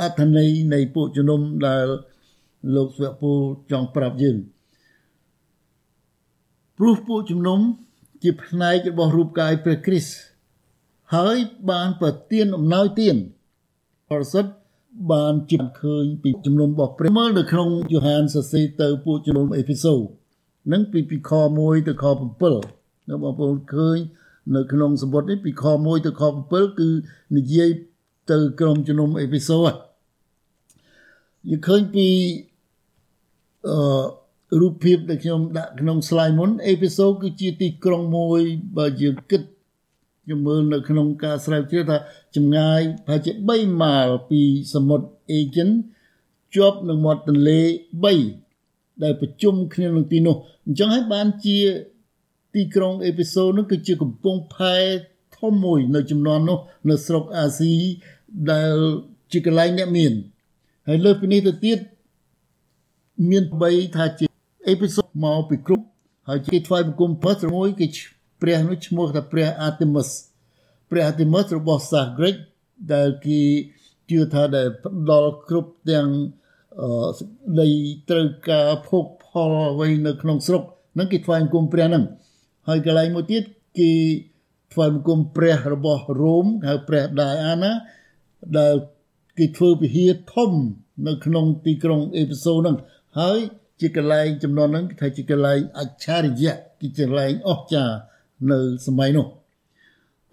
[0.00, 1.86] អត្ថន័យនៃពួកជំនុំដែល
[2.74, 3.32] លោកស្វពូ
[3.70, 4.36] ចង់ប្រាប់យើង
[6.78, 7.60] ព្រោះពួកជំនុំ
[8.22, 10.14] ជាផ្នែករបស់រូបកាយព្រះគ្រីស្ទ
[11.14, 11.36] ហើយ
[11.70, 13.16] បានប្រទានអំណោយទាន
[14.10, 14.52] បរិសុទ្ធ
[15.12, 19.94] បានជិតឃើញពីជំនុំរបស់ព្រះមើលនៅក្នុងយូហានសរសេរទៅពួកជំនុំអេភេសូ
[20.70, 22.04] នឹងពីពីខ1ទៅខ
[22.56, 23.98] 7នៅបងប្អូនឃើញ
[24.54, 26.88] នៅក្នុងសម្បត្តិនេះពីខ1ទៅខ7គឺ
[27.36, 27.70] និយាយ
[28.30, 29.58] ទៅក្រុមជំនុំអេភេសូ
[31.48, 32.06] យើងឃើញពី
[33.68, 33.78] អឺ
[34.60, 38.40] រូបភាពដែលខ្ញុំដាក់ក្នុង slide មុនអេភេសូគឺជាទីក្រុងមួយ
[38.76, 39.42] បើយើងគិត
[40.24, 41.98] ខ្ញុំមើលនៅក្នុងការស្រាវជ្រាវថា
[42.36, 44.40] ចម្ងាយប្រហែលជា3ម៉ាលពី
[44.74, 45.68] សមុទ្រអេជិន
[46.54, 47.60] ជាប់នឹងមាត់ទន្លេ
[48.26, 51.58] 3ដែលប្រជុំគ្នានៅទីនោះ អញ្ចឹងហើយបានជា
[52.54, 54.76] ទីក្រុងអេពីសូនោះគឺជាកំពង់ផែ
[55.38, 56.58] ធំមួយ នៅចំនួននោះ
[56.90, 57.74] នៅស្រុកអាស៊ី
[58.50, 58.74] ដែល
[59.32, 60.12] ជាកន្លែងអ្នកមាន
[60.88, 61.78] ហើយលើពីនេះទៅទៀត
[63.30, 64.26] មាន3ថាជា
[64.68, 65.84] អេពីសូមកពីគ្រប់
[66.28, 67.86] ហើយគេថ្វាយបង្គំផុសមួយគេ
[68.42, 70.10] ព្រះនោះឈ្មោះថាព្រះ Artemis
[70.90, 72.34] ព្រះ Artemis របស់សាសក្រិក
[72.94, 73.40] ដែលគេ
[74.10, 76.08] ជឿថាដែលផ្ដល់គ្រប់ទាំង
[77.60, 77.68] ដី
[78.08, 80.62] ត្រូវការភោគ ផលអ្វីនៅក្នុងស្រុក
[80.98, 82.04] នឹងគេថ្វាយបង្គំព្រះហ្នឹង
[82.68, 83.42] ហើយកន្លែងមួយទៀត
[83.78, 83.90] គេ
[84.72, 87.72] ថ្វាយបង្គំព្រះរបស់រ៉ូមហៅព្រះដាយអាណា
[88.58, 88.74] ដែល
[89.38, 90.50] គេធ្វើពិហារធំ
[91.06, 92.76] នៅក្នុងទីក្រុងអេភេសូហ្នឹង
[93.18, 93.38] ហើយ
[93.80, 97.94] ជាកន្លែងចំនួនហ្នឹងគេថាជាកន្លែងអច្ឆរិយៈគេជាកន្លែងអស្ចារ្យ
[98.50, 99.26] នៅសម័យនោះ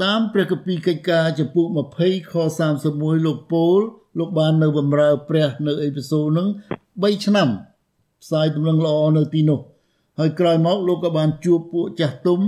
[0.03, 1.65] តាមព្រះគម្ពីរកិច្ចការចំពុក
[2.00, 2.34] 20ខ
[2.79, 3.79] 31លោកពូល
[4.20, 6.48] លោកបាននៅបម្រើព្រះនៅអេពីសូនឹង
[6.86, 7.50] 3ឆ្នាំ
[8.23, 9.59] ផ្សាយដំណឹងល្អនៅទីនោះ
[10.19, 12.39] ហើយក្រោយមកលោកក៏បានជួបពួកចាស់ទុំ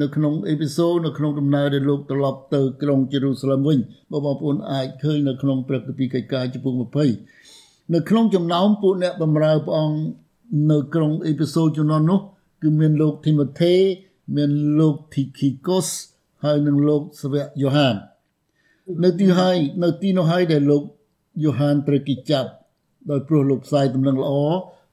[0.00, 3.78] នៅក្នុងអេពីសូនៅក្នុងដំណើរដែលលោកត្រឡប់ទៅក្រុងយេរូសាឡឹមវិញ
[4.10, 6.74] បងប្អូនអាចឃើញនៅក្នុងព្រះគម្ពីរកិច្ចការចំពុក
[7.34, 9.98] 20នៅក្នុងចំណោមពួកអ្នកបម្រើព្រះអង្គ
[10.70, 12.20] នៅក្រុងអេពីសូជំនាន់នោះ
[12.62, 13.74] គឺមានលោកធីម៉ូថេ
[14.36, 15.88] មានលោកធីគីកូស
[16.44, 17.94] ហើយនឹងលោកសាវកយ៉ូហាន
[19.04, 20.82] នៅទីហើយនៅទីនោះហើយដែលលោក
[21.42, 22.50] យ៉ូហានត្រូវគេចាប់
[23.10, 24.32] ដោយព្រោះលោកផ្សាយដំណឹងល្អ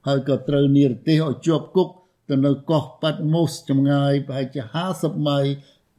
[0.07, 1.89] ហើយក៏ត្រូវនិរទេសឲ្យជាប់គុក
[2.29, 4.61] ទៅនៅកោះប៉ាត់ម៉ូសចម្ងាយប្រហែលជា
[4.95, 5.39] 50ម៉ៃ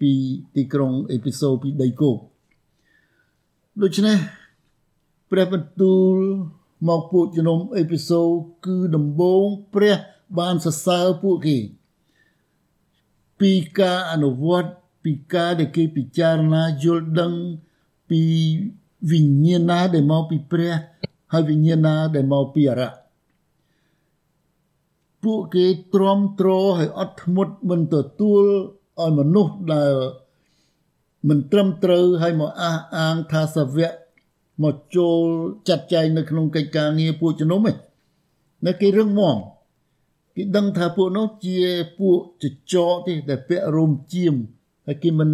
[0.01, 0.11] ពី
[0.57, 2.19] ទីក្រុងអេពីសូពីដីគោក
[3.83, 4.17] ដូច្នេះ
[5.31, 6.17] ព្រះបន្ទូល
[6.89, 8.21] មកពួកជំនុំអេពីសូ
[8.65, 9.97] គឺដំបូងព្រះ
[10.39, 11.59] បានសរសើរពួកគេ
[13.41, 14.71] ពីការអនុវត្ត
[15.05, 17.33] ពីការដែលគេពិចារណាយល់ដឹង
[18.11, 18.23] ពី
[19.11, 20.75] វិញ្ញាណដែលមកពីព្រះ
[21.33, 23.04] ហើយវិញ្ញាណដែលមកពីអរៈ
[25.25, 28.43] ពួកគេទ្រាំទ្រហើយអត់ធ្មត់មិនទទួល
[29.01, 29.93] ឲ្យមនុស្សដែល
[31.29, 33.93] មិនត្រឹមត្រូវហើយមកអះអាងថាសាវក
[34.63, 35.21] មកចូល
[35.69, 37.77] ចាត់ចែងនៅក្នុងកិច្ចការងារពួកជំនុំឯង
[38.67, 39.37] នៅគេរឹងមាំ
[40.37, 41.59] គេដឹងថាពួកនោះជា
[41.99, 44.35] ពួកចចកទេដែលពាក់រោមជាម
[44.87, 45.31] ហើយគេមិន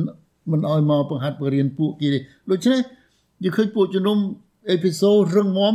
[0.51, 2.19] មិនអោយមកបង្ហាត់បរៀនពួកគេទេ
[2.51, 2.81] ដូច្នេះ
[3.43, 4.19] យើងឃើញពួកជំនុំ
[4.71, 5.73] អេពីសូតរឹងមាំ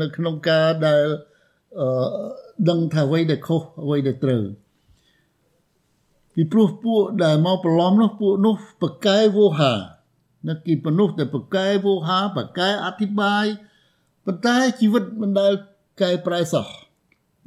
[0.00, 1.04] នៅក្នុងការដែល
[1.80, 1.88] អឺ
[2.68, 4.44] ដឹងថាអ្វីដែលខុសអ្វីដែលត្រូវ
[6.34, 9.72] ពីព្រោះពួកដែលមកប្រឡំនោះពួកនោះប្រកែវោហា
[10.48, 13.46] នៅគេបនុះតែប្រកែវោហាប្រកែអធិបាយ
[14.24, 15.52] ប៉ុន្តែជីវិតមិនដែល
[16.00, 16.66] កែប្រែសោះ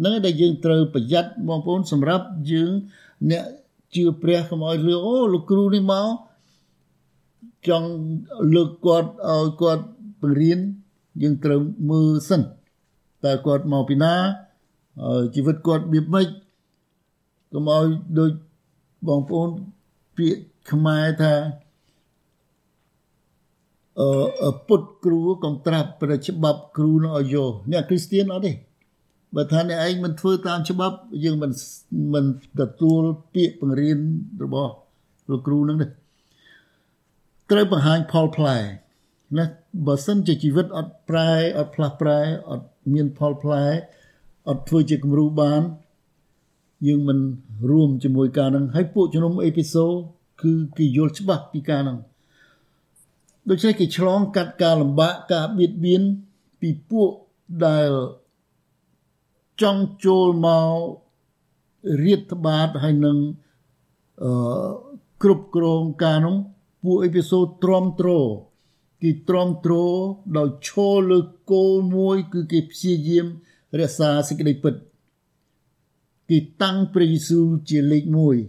[0.03, 2.71] នឹងដែលយើងត្រូវប្រយ័ត្នបងប្អូនសម្រាប់យើង
[3.31, 3.45] អ្នក
[3.95, 6.07] ជឿព្រះកុំឲ្យលឺអូលោកគ្រូនេះមក
[7.67, 7.89] ចង់
[8.55, 9.83] លើកគាត់ឲ្យគាត់
[10.21, 10.59] បង្រៀន
[11.21, 12.41] យើងត្រូវមើលសិន
[13.25, 14.13] តើគាត់មកពីណា
[15.35, 16.27] ជីវិតគាត់បៀបម៉េច
[17.53, 17.85] កុំឲ្យ
[18.19, 18.31] ដូច
[19.07, 19.49] បងប្អូន
[20.17, 21.33] ពាក្យខ្មែរថា
[23.99, 28.51] អឺពុតគ្រូកុំត្រាប់ប្រច្បាប់គ្រូនោះឲ្យយកអ្នកគ្រីស្ទៀនអត់ទេ
[29.35, 31.51] បើថាអ្នកឯងមិនធ្វើតាមច្បាប់យើងមិន
[32.13, 32.25] មិន
[32.59, 33.01] ទទួល
[33.33, 33.99] ពាក្យបង្រៀន
[34.43, 34.73] របស់
[35.29, 35.87] លោកគ្រូនឹងទេ
[37.51, 38.57] ត្រូវបង្ហាញផលផ្លែ
[39.37, 39.45] ណា
[39.87, 43.65] បើសិនជាជីវិតអត់ប្រែអត់ផ្លាស់ប្រែអត់ មានផលផ្លែ
[44.49, 45.61] អត់ធ្វើជាគំរូបាន
[46.87, 47.19] យើងមិន
[47.71, 49.85] រួមជាមួយការនឹងហើយពួកជំនុំអេពីសូ
[50.41, 51.97] គឺគេយល់ច្បាស់ពីការនឹង
[53.49, 56.01] ដូច្នេះគេឆ្លងកាត់ការលំបាកការបៀតបៀន
[56.61, 57.11] ពីពួក
[57.65, 57.89] ដែល
[59.61, 60.73] ចង់ចូលមក
[62.05, 63.17] រៀបបាតហើយនឹង
[64.23, 64.31] អឺ
[65.23, 66.35] គ្រប់គ្រងការនោះ
[66.83, 68.09] ពួកអេពីសូតទ្រាំទ្រ
[69.01, 69.73] គេទ្រាំទ្រ
[70.37, 71.19] ដោយឈរលើ
[71.51, 73.25] គោលមួយ គឺគេព្យាយាម
[73.79, 74.73] រក្សាសេចក្តីពិត
[76.29, 78.03] គេតាំងព្រះយេស៊ូវជាលេខ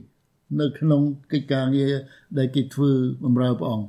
[0.06, 1.94] 1នៅក្នុងកិច្ចការងារ
[2.38, 2.90] ដែលគេធ្វើ
[3.24, 3.86] បម្រើព្រះអង្គ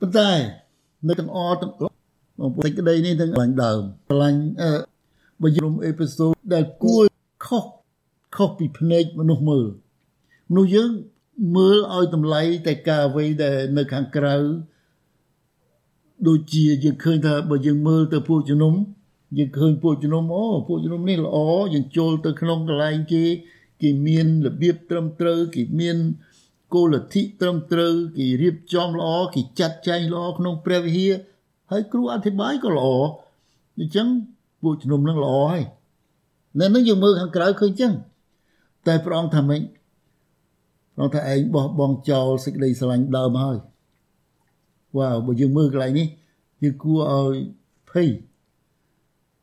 [0.00, 0.30] ប៉ុន្តែ
[1.08, 4.72] នៅទាំងអទាំងបងប្អូនសេចក្តីនេះទាំងខ្លាញ់ដើមខ្លាញ់អឺ
[5.42, 7.04] បើយមអេពីសូតដែលគួរ
[7.46, 7.64] ខុស
[8.36, 9.66] ខុសពីភ្នែកមនុស្សមើល
[10.50, 10.90] មនុស្សយើង
[11.54, 14.36] មើលឲ្យតម្លៃតែការអ្វីដែលនៅខាងក្រៅ
[16.26, 18.74] ដូចជាយើងឃើញថាបើយើងមើលទៅពួកជំនុំ
[19.38, 21.36] យើងឃើញពួកជំនុំអូពួកជំនុំនេះល្អ
[21.74, 23.24] យើងចូលទៅក្នុងកន្លែងគេ
[23.82, 25.96] គេមានរបៀបត្រឹមត្រូវគេមាន
[26.74, 31.12] គោលលទ្ធិត្រឹមត្រូវគេរៀបចំល្អគេចាត់ចែងល្អក្នុងព្រះវិហារ
[31.70, 32.88] ហើយគ្រូអធិប្បាយក៏ល្អ
[33.78, 34.06] អញ្ចឹង
[34.62, 35.62] ពួកជំនុំនឹងល្អហើយ
[36.60, 37.92] នៅនឹងយើងមើលខាងក្រៅឃើញអញ្ចឹង
[38.86, 39.60] តែព្រះអង្គថាម៉េច
[40.96, 43.56] ព្រះអង្គថាឯងបោះបង់ចោលសេចក្តីស្រឡាញ់ដើមហើយ
[44.96, 46.08] វ៉ាវបើយើងមើលកន្លែងនេះ
[46.62, 47.36] យើងគួរឲ្យ
[47.90, 48.08] ភ័យ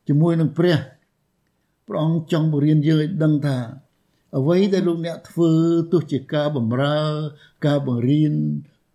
[0.07, 0.77] ជាមួយនឹងព្រះ
[1.87, 3.57] ព្រះអង្គចង់បរៀនយើងឲ្យដឹងថា
[4.37, 5.51] អ្វីដែលលោកអ្នកធ្វើ
[5.91, 6.99] ទោះជាការបំរើ
[7.65, 8.33] ការបង្រៀន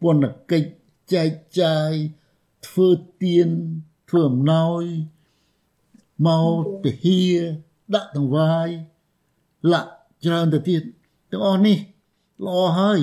[0.00, 0.70] ពន្ធកិច្ច
[1.14, 1.90] ចែកចាយ
[2.66, 2.88] ធ្វើ
[3.22, 3.48] ទៀន
[4.08, 4.82] ធ្វើអំណោយ
[6.26, 6.28] ម
[6.62, 7.20] កពហិ
[7.94, 8.68] ដាក់តង្វាយ
[9.72, 9.90] លាក់
[10.24, 10.82] ច្រើនទៅទៀត
[11.30, 11.78] ទាំងអស់នេះ
[12.46, 13.00] ល្អហើយ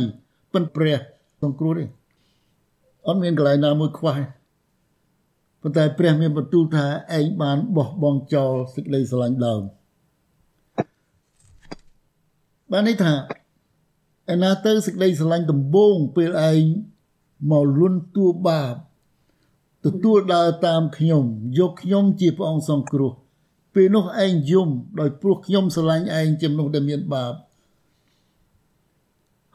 [0.53, 0.99] ប៉ុន្តែព្រះ
[1.41, 1.85] សង្គ្រោះទេ
[3.07, 4.17] អត់មានកន្លែងណាមួយខ្វះ
[5.61, 6.85] ប៉ុន្តែព្រះមានបន្ទូលថា
[7.17, 9.61] ឯងបានបោះបង់ចោលសេចក្តីស្រឡាញ់ដើម
[12.71, 13.13] បានន័យថា
[14.33, 16.63] ឯណាទៅសេចក្តីស្រឡាញ់ដំបូងពេលឯង
[17.51, 18.75] មកលន់តួបាប
[19.85, 21.23] ទទួលដើរតាមខ្ញុំ
[21.59, 23.11] យកខ្ញុំជាព្រះអង្គសង្គ្រោះ
[23.73, 24.69] ពេលនោះឯងយំ
[24.99, 27.33] ដោយព្រោះខ្ញុំស្រឡាញ់ឯងជាមនុស្សដែលមានបាប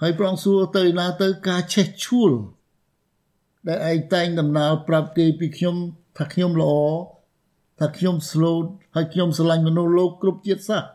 [0.01, 2.33] ហើយព្រះអង្គសួរទៅណាទៅការឆេះឈួល
[3.69, 5.77] ដែលឯងតែងដំណើរប្រាប់គេពីខ្ញុំ
[6.19, 6.73] ថាខ្ញុំល្អ
[7.81, 8.59] ថាខ្ញុំ slow
[8.95, 10.91] ហើយខ្ញុំស្រឡាញ់មនុស្សលោកគ្រប់ជាតិសាសន៍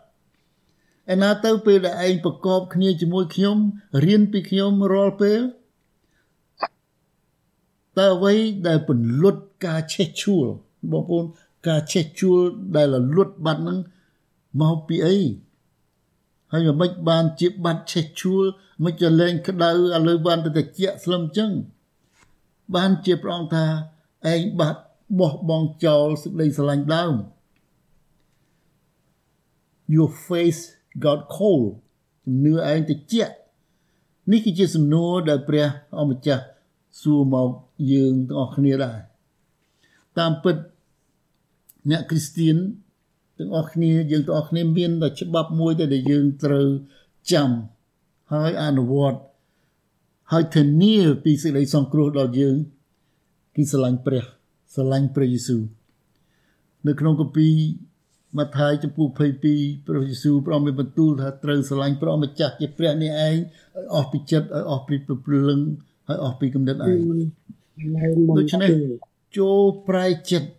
[1.14, 3.58] ឯណាទៅពេលដែលឯងប្រកបគ្នាជាមួយខ្ញុំ
[4.06, 5.42] រៀនពីខ្ញុំរាល់ពេល
[7.98, 8.34] តើអ្វី
[8.68, 10.46] ដែលពន្លត់ការឆេះឈួល
[10.92, 11.26] បងប្អូន
[11.68, 12.40] ការឆេះឈួល
[12.76, 13.80] ដែលរលត់បាត់ហ្នឹង
[14.62, 15.18] មកពីអី
[16.56, 18.46] ហើយមិនបានជាបាត់ឆេះឈួល
[18.84, 19.74] មិនចលែងក្តៅឥ
[20.08, 21.52] ឡូវបានទៅតិចស្លឹមចឹង
[22.76, 23.66] បានជាព្រះអង្គថា
[24.34, 24.82] ឯងបាត់
[25.20, 27.14] បោះបង់ចោលសេចក្តីស្រឡាញ់ដើម
[29.96, 30.62] your face
[31.04, 31.68] got cold
[32.26, 33.14] ជំនឿឯងតិច
[34.32, 35.68] នេះគឺជាសំណួរដែលព្រះ
[36.02, 36.44] អម្ចាស់
[37.02, 37.50] សួរមក
[37.92, 39.00] យើងទាំងអស់គ្នាដែរ
[40.18, 40.56] តាមពិត
[41.92, 42.56] អ្នកគ្រីស្ទៀន
[43.38, 46.68] ទាំងអស់គ្នាយើងទាំងអស់គ្នាមានតែច្បាប់មួយដែលយើងត្រូវ
[47.32, 47.50] ចាំ
[48.34, 49.20] ហើយអនុវត្ត
[50.32, 52.56] ហើយធានាពីសេចក្តីសង្គ្រោះដល់យើង
[53.56, 54.24] គឺស្រឡាញ់ព្រះ
[54.74, 55.62] ស្រឡាញ់ព្រះយេស៊ូវ
[56.88, 57.48] នៅក្នុងកាពី
[58.38, 59.08] ម៉ាថាយចំពោះ
[59.48, 64.96] 22ព្រះយេស៊ូវព្រះមានបន្ទូលថាត្រូវស្រឡាញ់ព្រះម្ចាស់ជាព្រះនេះឯងឲ្យអស់ពីចិត្តឲ្យអស់ពី
[65.26, 65.60] ព្រលឹង
[66.08, 67.00] ហើយអស់ពីគំនិតឯង
[68.38, 68.70] ដូច្នេះ
[69.38, 70.50] ចូលប្រែចិត្ត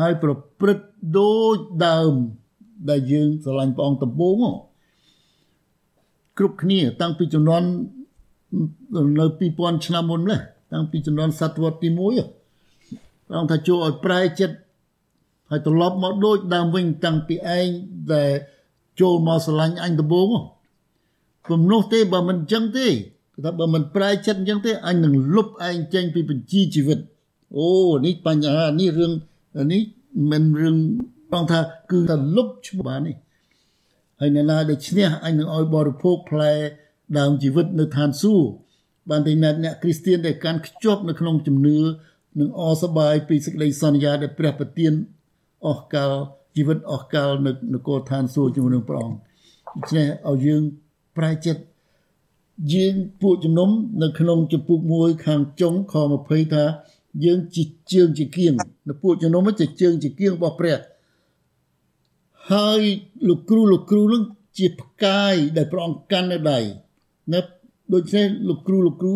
[0.00, 0.86] ហើយប្រព្រឹត្ត
[1.18, 2.12] ដូចដើម
[2.90, 4.36] ដែលយើងស្រឡាញ់ព្រះអង្គដំបូង
[6.38, 7.62] គ្រប់គ្នា តាំងពីចំនួន
[9.18, 9.24] នៅ
[9.54, 10.40] 2000ឆ្នាំមុននេះ
[10.72, 11.98] តាំងពីចំនួនសតវត្សទី1
[13.26, 14.56] ព្រះអង្គថាចូលឲ្យប្រែចិត្ត
[15.50, 17.66] ហើយត្រឡប់មកដូចដើមវិញតាំងពីឯង
[18.12, 18.30] ដែល
[19.00, 20.28] ចូលមកស្រឡាញ់អញដំបូង
[21.48, 22.86] ពុំនោះទេបើមិនអញ្ចឹងទេ
[23.44, 26.98] ថាបើមិនប្រែចិត្តអញ្ចឹងទេអញនឹងលុបឯងចេញពីបញ្ជីជីវិត
[27.56, 27.68] អូ
[28.04, 29.12] នេះបញ្ហានេះរឿង
[29.72, 29.82] នេះ
[30.30, 30.76] មិនរឿង
[31.32, 31.60] បងថា
[31.90, 33.16] គឺតែលុបឈ្មោះបាននេះ
[34.20, 36.52] ហើយអ្នកណាដែលឈ្នះអញនឹងឲ្យបរិភោគផ្លែ
[37.18, 38.50] ដើមជីវិតនៅឋានសួគ៌
[39.10, 41.78] បានតែអ្នកគ្រីស្ទៀនដែលកាន់ខ្ជាប់នៅក្នុងជំនឿ
[42.38, 44.92] នឹងអសប្បាយពីសេចក្តីសន្យាដែលព្រះប្រទាន
[45.66, 46.12] អស់កល
[46.56, 49.18] ជីវិតអស់កលនៅនគរឋានសួគ៌ជាមួយនឹងព្រះអង្គ
[49.76, 50.62] ដូច្នេះឲ្យយើង
[51.16, 51.62] ប្រែចិត្ត
[52.74, 53.70] យើងពួកជំនុំ
[54.02, 56.64] នៅក្នុងចំពុក1ខាងចុងខ20ថា
[57.24, 58.52] យើងជាជើងជាគៀង
[58.88, 60.78] នៅពួកជំនុំជាជើងជាគៀងរបស់ព្រះ
[62.50, 62.80] ហើយ
[63.28, 64.22] លោកគ្រូលោកគ្រូនឹង
[64.58, 66.58] ជាផ្កាយដែលព្រះអង្គកាន់នៅដៃ
[67.32, 67.40] ណា
[67.94, 69.14] ដូច្នេះលោកគ្រូលោកគ្រូ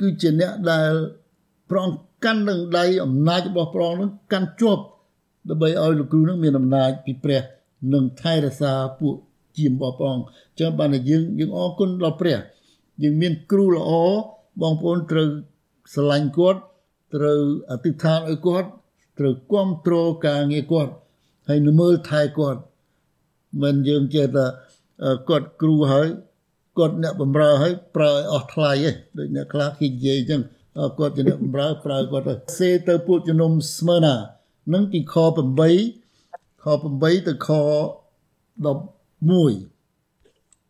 [0.00, 0.92] គឺជាអ្នកដែល
[1.70, 4.82] ព្រះអង្គកាន់នឹងដៃអំណាចរបស់ព្រះអង្គនឹងកាន់ជាប់
[5.48, 7.40] ដើម្បីឲ្យលោកគ្រូនឹងមានអំណាចពីព្រះ
[7.92, 9.14] និងថែរក្សាពួក
[9.56, 10.26] ជាមរបស់ព្រះអង្គ
[10.58, 12.38] ចឹងបានតែយើងយើងអរគុណដល់ព្រះ
[13.02, 13.90] យើងមានគ្រូល្អ
[14.60, 15.28] បងប្អូនត្រូវ
[15.92, 16.60] ស្រឡាញ់គាត់
[17.14, 18.68] ត្រូវអធិដ្ឋានឲ្យគាត់
[19.18, 20.92] ត្រូវគ្រប់គ្រងការងារគាត់
[21.48, 22.60] ហើយនៅមើលថែគាត់
[23.62, 24.46] មិនយើងចេះតែ
[25.28, 26.06] គាត់គ្រូហើយ
[26.78, 30.40] គាត់អ្នកបំរើហើយប្រើឲ្យអស់ថ្លៃឯងដូចអ្នកខ្លះគេនិយាយអញ្ចឹង
[30.98, 34.14] គាត់ជាអ្នកបំរើប្រើគាត់ទៅសេទៅពួកជំនុំស្មើណា
[34.74, 35.28] នឹងពីខ8
[36.62, 36.64] ខ
[37.00, 37.60] 8ទៅខ11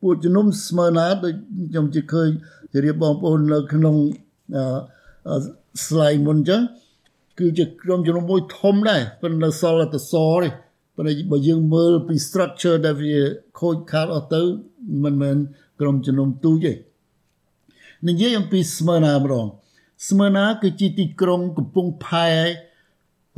[0.00, 1.34] ពួកជំនុំស្មើណាដូច
[1.70, 2.28] ខ្ញុំជិះឃើញ
[2.72, 3.94] ជម្រាបបងប្អូននៅក្នុង
[5.84, 6.62] slide មុនចឹង
[7.38, 10.48] គឺជាក្រុមជំនុំមួយធំដែរប៉ុន្តែសល់តែសទេ
[10.96, 13.18] ប៉ុន្តែបើយើងមើលពី structure ដែលវា
[13.60, 14.42] ខូចខាតអស់ទៅ
[15.04, 15.36] មិនមែន
[15.80, 16.72] ក្រុមជំនុំទូចទេ
[18.08, 19.46] និយាយអំពីស្មើណាម្ដង
[20.08, 22.28] ស្មើណាគឺជាទីក្រុងកំពង់ផែ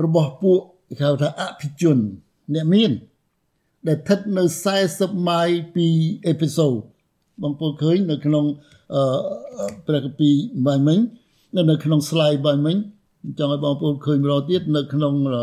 [0.04, 1.96] របស់ពួកគេហៅថាអភិជន
[2.54, 2.90] អ្នកមាន
[3.88, 4.44] ដែលស្ថិតនៅ
[4.84, 5.86] 40ម៉ាយពី
[6.26, 6.74] អេពីសូត
[7.42, 8.44] បងប្អូនឃើញនៅក្នុង
[8.94, 9.02] អឺ
[9.86, 10.34] ព្រះគម្ពីរ
[10.66, 10.98] បាយមិញ
[11.56, 12.76] នៅក្នុង slide បាយមិញ
[13.38, 15.42] ចង់ឲ្យបងប្អូនឃើញម្ដងទៀតនៅក្នុងអឺ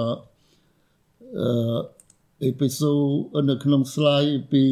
[2.44, 2.92] អេពីសូ
[3.40, 4.64] តនៅក្នុង slide ពី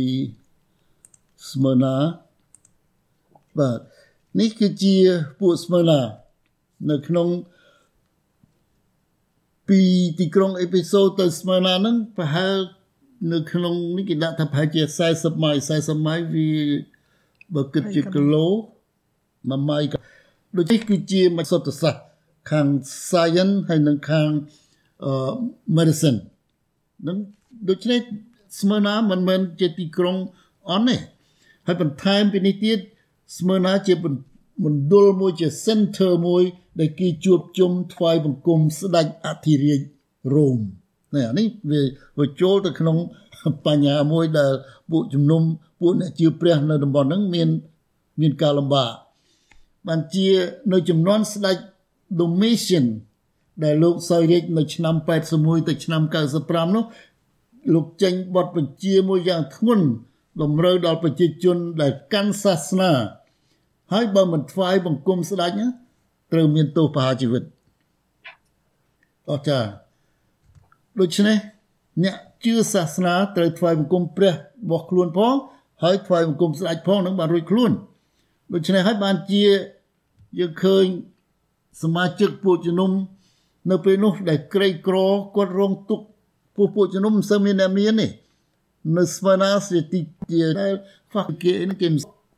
[1.52, 1.95] ស្មើណា
[3.58, 3.80] បាទ
[4.39, 4.95] នេះគឺជា
[5.39, 6.00] ពួកស្មើណា
[6.91, 7.28] នៅក្នុង
[9.69, 9.80] ពី
[10.19, 12.58] ទីក្រុងអេពីសូតទៅស្មើណាហ្នឹងប្រហែល
[13.34, 16.52] នៅក្នុងនេះគេដាក់ថាប្រហែលជា40ម៉ៃ40ម៉ៃវា
[17.56, 18.47] បើគិតជាគីឡូ
[19.50, 19.80] មួយម៉ៃ
[20.56, 22.02] ដូចនេះគឺជាមសុទ្ធសាស្ត្រ
[22.50, 22.68] ខាង
[23.10, 24.30] science ហើយនិងខាង
[25.04, 25.12] អឺ
[25.78, 26.20] medicine
[27.08, 27.18] នឹង
[27.70, 28.00] ដូច្នេះ
[28.60, 30.16] ស្មើណាមិនមែនជាទីក្រុង
[30.70, 30.96] អន់ទេ
[31.68, 32.80] ហើយបន្ថែមពីនេះទៀត
[33.38, 33.94] ស្មើណាជា
[34.66, 36.44] មណ្ឌលមួយជា center មួយ
[36.80, 39.80] ដែលគេជួបជុំថ្វាយបង្គំស្ដេចអធិរាជ
[40.34, 40.58] រ៉ូម
[41.16, 41.82] នេះនេះវា
[42.18, 42.98] វាចូលទៅក្នុង
[43.66, 44.52] បញ្ហាមួយដែល
[44.92, 45.42] ពួកជំនុំ
[45.80, 47.50] ពួកអ្នកជឿព្រះនៅតំបន់ហ្នឹងមាន
[48.22, 48.92] មានការលំបាក
[49.88, 50.28] បានជា
[50.73, 51.58] នៅចំនួនស្ដេច
[52.19, 52.88] Domitian
[53.63, 54.95] ដែលលោកសោយរាជនៅឆ្នាំ
[55.34, 56.02] 81ទៅឆ្នាំ
[56.39, 56.86] 95នោះ
[57.73, 59.86] លោកចេញបទបញ្ជាមួយយ៉ាងធ្ងន់
[60.41, 62.91] តម្រូវដល់ប្រជាជនដែលកាន់សាសនា
[63.93, 65.52] ហើយបើមិនថ្វាយបង្គំស្ដេច
[66.32, 67.43] ត្រូវមានទោសប្រហារជីវិត
[69.30, 69.69] អស្ចារ្យ
[71.00, 71.38] ដូច្នេះ
[72.04, 74.38] អ្នកជឿសាសនាត្រូវថ្វាយបង្គំព្រះរ
[74.69, 75.36] បស់ខ្លួនផង
[75.84, 77.71] ហើយថ្វាយបង្គំស្ដេចផងនឹងបានរួចខ្លួន
[78.54, 79.43] ដូច្នេះហើយបានជា
[80.40, 80.86] យើងឃើញ
[81.82, 82.92] សមាជិកពួកជំនុំ
[83.72, 84.98] នៅពេលនោះដែលក្រីក្រ
[85.36, 86.06] គាត់រងទុក្ខ
[86.56, 88.08] ពួកពួកជំនុំមិនសូវមានអ្នកមានទេ
[88.98, 90.00] នៅស្វនាស្ទី
[90.32, 90.74] ជាដែល
[91.12, 91.88] ហ្វាគេនេះគេ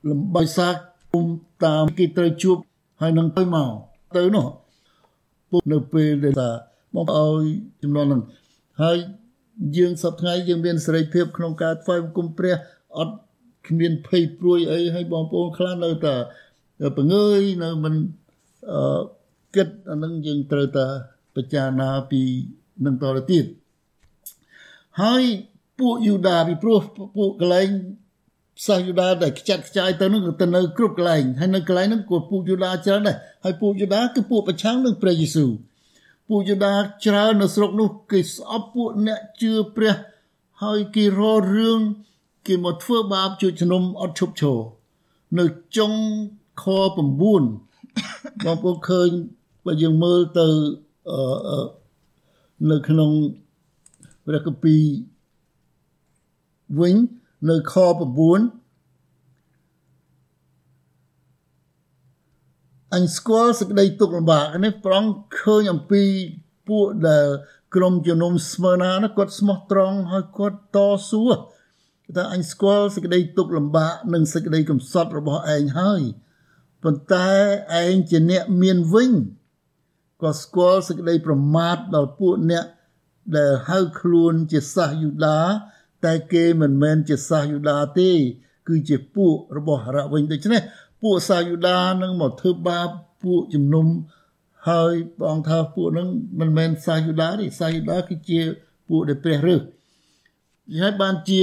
[0.10, 0.68] លំបាយសា
[1.14, 1.26] គុំ
[1.66, 2.58] តាមគេត្រូវជួប
[3.02, 3.70] ហើយនឹងទៅមក
[4.16, 4.46] ទៅនោះ
[5.50, 6.50] ពួកនៅពេលដែលថា
[6.96, 7.44] មកឲ្យ
[7.82, 8.22] ចំនួនហ្នឹង
[8.82, 8.98] ហើយ
[9.78, 12.56] យើងសប្តាហ៍យើងមានសេរីភាពក្នុងការធ្វើបង្គំព្រះ
[12.98, 13.16] អត់
[13.68, 16.16] គ្មានភ័យព្រួយអីហើយបងប្អូនខ្លះនៅតែ
[16.98, 17.94] បង្ើយនៅមិន
[18.72, 19.02] អឺ
[19.56, 20.86] គិតអានឹងយើងត្រូវតែ
[21.36, 22.22] ពិចារណាពី
[22.86, 23.46] នឹងតទៅទៀត
[25.02, 25.22] ហើយ
[25.80, 26.80] ពួកយូដាពីព្រោះ
[27.18, 27.70] ពួកកលែង
[28.66, 35.52] សាសយូដាដែលខ្ចាត់ខ្ចាយទៅនឹងទៅនៅគ្រប់កន្លែងហើយនៅកន្លែងហ្នឹងក៏ពួកយូដាច្រើនដែរហើយពួកយូដាគឺពួកប្រឆាំងនឹងព្រះយេស៊ូវ
[36.30, 36.74] ពួកយូដា
[37.06, 39.96] ច្រើននៅស្រុកនោះគេស្អប់ពួកអ្នកជឿព្រះ
[40.64, 41.80] ហើយគេរករឿង
[42.48, 44.58] គេមកធ្វើបាបជួយជំនុំអត់ឈប់ឈរ
[45.40, 45.46] នៅ
[45.78, 45.92] ចុង
[46.62, 49.10] ខ9បងប្អូនឃើញ
[49.66, 50.48] បើយើងមើលទៅ
[52.72, 53.12] នៅក្នុង
[54.26, 54.84] ព្រះគម្ពីរ
[56.80, 56.96] វិញ
[57.50, 58.60] នៅខ9
[62.96, 65.04] អញស្គាល់សេចក្តីទុក្ខលំបាកនេះប្រង
[65.42, 66.04] ឃើញអំពី
[66.70, 67.28] ពួកដែល
[67.76, 70.78] ក្រុមជំនុំស្មើណាគាត់ស្មោះត្រង់ហើយគាត់ត
[71.10, 71.24] ស៊ូ
[72.18, 76.02] តែអញស្គាល់សេចក្តីទុក្ខលំបាកនិងសេចក្តីកំសត់របស់ឯងហើយ
[76.84, 77.30] ប៉ុន្តែ
[77.82, 79.12] ឯងជាអ្នកមានវិញ
[80.22, 82.66] ក៏ស្គាល់សេចក្តីប្រមាថដល់ពួកអ្នក
[83.38, 85.40] ដែលហៅខ្លួនជាសាសយូដា
[86.06, 88.12] តែគេមិនមែនជាសាសយូដាទេ
[88.68, 90.62] គឺជាពួករបស់រៈវិញដូច្នេះ
[91.02, 92.90] ពួកសាសយូដានឹងមកធ្វើបាប
[93.24, 93.88] ពួកជំនុំ
[94.70, 96.08] ហើយបងថាពួកនឹង
[96.40, 98.40] មិនមែនសាសយូដាទេសាសយូដាគឺជា
[98.90, 99.62] ពួកដែលព្រះរើស
[100.80, 101.42] ហើយបានជា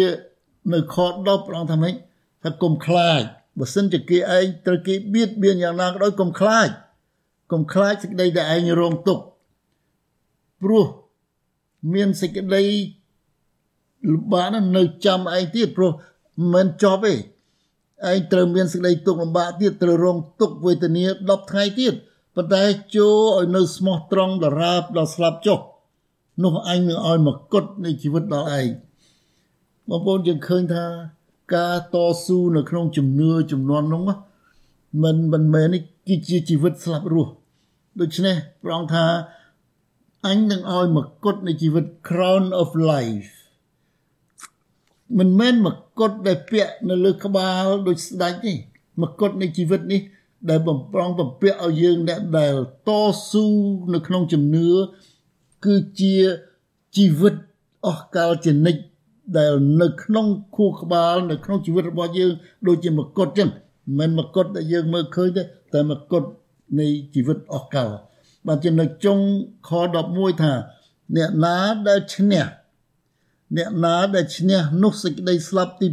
[0.73, 1.95] នៅខ10ព្រះអង្គថាម៉េច
[2.43, 3.23] ថាកុំខ្លាច
[3.59, 6.69] បើសិនជាគេឯងត្រូវគេបៀតបៀនយ៉ាងណាក៏ដោយកុំខ្លាច
[7.53, 9.25] កុំខ្លាចសេចក្តីដែលឯងរងទុក្ខ
[10.63, 10.87] ព្រោះ
[11.95, 12.63] មានសេចក្តី
[14.13, 15.91] លំបាកនៅចាំឯងទៀតព្រោះ
[16.55, 17.15] មិនចប់ទេ
[18.11, 21.95] ឯងត្រូវមានសេចក្តីទុក្ខលំបាកទៀតត្រូវរងទុក្ខវេទនា10ថ្ងៃទៀត
[22.35, 22.63] ប៉ុន្តែ
[22.97, 25.59] ចូលឲ្យនៅស្មោះត្រង់ដរាបដល់ស្លាប់ចុះ
[26.45, 28.69] នោះអញនឹងឲ្យមកគុតនៃជីវិតដល់ឯង
[29.89, 30.85] បងប្អូនយើងឃើញថា
[31.55, 34.03] ការតស៊ូនៅក្នុងជំនឿចំនួននោះ
[35.03, 37.33] មិនមិនមែននេះគឺជាជីវិតស្លាប់រស់
[38.01, 39.07] ដូច្នេះព្រះអង្គថា
[40.27, 43.31] អញនឹងឲ្យមកុដនៃជីវិត crown of life
[45.19, 48.53] មិនមែនមកុដដែលពាក់នៅលើក្បាលដូចស្ដេចទេ
[49.03, 50.01] មកុដនៃជីវិតនេះ
[50.49, 52.55] ដែលបំប្រងបំពាក់ឲ្យយើងអ្នកដែល
[52.89, 52.91] ត
[53.31, 53.47] ស៊ូ
[53.95, 54.69] នៅក្នុងជំនឿ
[55.65, 56.15] គឺជា
[56.97, 57.35] ជីវិត
[57.87, 58.83] អស់កលជានិច្ច
[59.37, 62.33] ដែលនៅក្នុងខួរក្បាលនៅក្នុងជីវិតរបស់យើង
[62.67, 63.49] ដូចជាមកុដចឹង
[63.99, 65.43] មិនមកុដដែលយើងមើលឃើញទេ
[65.75, 66.23] តែមកុដ
[66.81, 67.89] នៃជីវិតអស់កល
[68.47, 69.19] បាទចំណុចចុង
[69.69, 69.71] ខ
[70.07, 70.53] 11ថា
[71.17, 71.57] អ្នកណា
[71.89, 72.45] ដែលឈ្នះ
[73.57, 75.89] អ្នកណាដែលឈ្នះនោះសេចក្តីស្លាប់ទី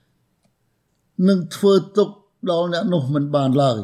[0.00, 2.08] 2នឹងធ្វើទុក
[2.50, 3.78] ដល់អ្នកនោះមិនបានឡើយ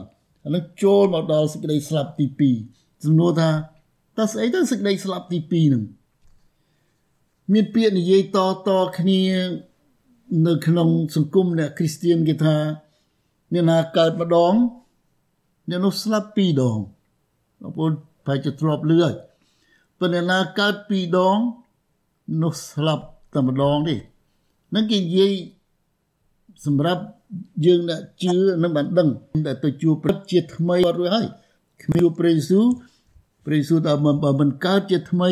[0.45, 2.27] អានោះចូលមកដល់សេចក្តីស្លាប់ទី
[2.65, 3.51] 2សំណួរថា
[4.19, 5.83] តើស្អីទៅសេចក្តីស្លាប់ទី2នឹង
[7.51, 9.21] មានពាក្យនិយាយតតគ្នា
[10.47, 12.57] នៅក្នុងសង្គមអ្នកគ្រីស្ទៀនគេថា
[13.53, 14.55] អ្នកណាកើតម្ដង
[15.69, 16.79] អ្នកនោះស្លាប់ពីរដង
[17.61, 17.93] បងប្អូន
[18.25, 19.15] ប្រហែលជាធ្លាប់លឺហើយ
[19.99, 21.39] ប៉ុន្តែណាកើតពីរដង
[22.43, 23.97] នោះស្លាប់តែម្ដងទេ
[24.75, 25.33] នឹងគេនិយាយ
[26.67, 27.03] សម្រាប់
[27.67, 29.09] យើងអ្នកជឿនឹងបានដឹង
[29.47, 31.27] ដែលទៅជួបព្រះជាថ្មីរួចហើយ
[31.83, 32.65] គ្មានព្រះយេស៊ូវ
[33.47, 35.31] ព្រះយេស៊ូវថាបើមិនកើតជាថ្មី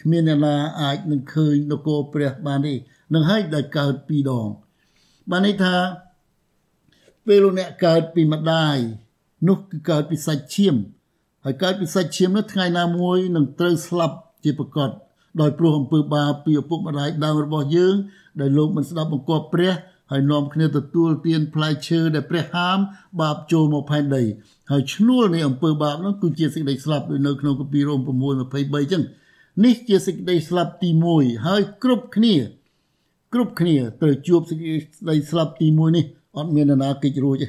[0.00, 2.74] គ្មានអ្នកណាអាចនឹងឃើញនគរព្រះបានទេ
[3.14, 4.48] នឹងហើយដែលកើតពីរដង
[5.30, 5.76] បានន័យថា
[7.26, 8.76] ពេលលោកអ្នកកើតពីម្ដាយ
[9.48, 10.74] នោះគឺកើតពីសាច់ឈាម
[11.44, 14.90] ហើយកើតពីសាច់ឈាមនោះថ្ងៃណាមួយនឹងត្រូវស្លាប់ជាប្រកប
[15.40, 17.94] ដោយព្រោះអំពើបាបពីឪពុកម្ដាយដើមរបស់យើង
[18.40, 19.72] ដែលលោកមិនស្ដាប់បង្គាប់ព្រះ
[20.10, 22.78] ហើយនាំគ្នាទទួលទានផ្លែឈើដែលព្រះហាម
[23.20, 24.22] បាបចូលមកផែនដី
[24.70, 28.00] ហើយឈ្នួលនៃអំពើបាបនោះគឺជាសេចក្តីស្លាប់ដោយនៅក្នុងគម្ពីររ៉ូម
[28.46, 29.02] 6:23ចឹង
[29.64, 32.34] នេះជាសេចក្តីស្លាប់ទី1ហើយគ្រប់គ្នា
[33.32, 36.04] គ្រប់គ្នាត្រូវជួបសេចក្តីស្លាប់ទី1នេះ
[36.36, 37.48] អត់មាននរណាគេចរួចទេ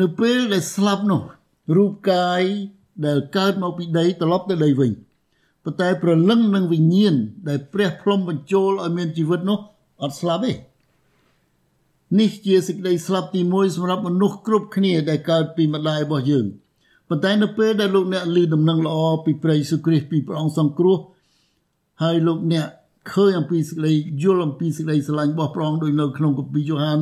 [0.00, 1.22] នៅពេលដែលស្លាប់នោះ
[1.76, 2.42] រូបកាយ
[3.06, 4.92] ដែលកើតមកពីដីត្រឡប់ទៅដីវិញ
[5.64, 7.14] ប៉ុន្តែប្រលឹងនឹងវិញ្ញាណ
[7.48, 9.58] ដែលព្រះផ្លុំបញ្ចូលឲ្យមានជីវិតនោះ
[10.02, 10.52] អត់ស្លាប់ទេ
[12.18, 16.46] នេះជាសេចក្តីស្លាប់ទី1សម្រាប់មនុស្សគ្រប់គ្នាដែលកើតពីម្ដាយរបស់យើង
[17.10, 20.98] ប៉ុន្តែនៅពេលដែលលោកអ្នកឮដំណឹងល្អពីព្រះយេស៊ូវគ្រីស្ទពីព្រះអង្គសង្គ្រោះ
[22.02, 22.66] ហើយលោកអ្នក
[23.12, 23.92] ឃើញអំពីសេចក្តី
[24.22, 26.98] យល់អំពីសេចក្តីស្រឡាញ់របស់ព្រះអង្គដោយនៅក្នុងគម្ពីរយ៉ូហាន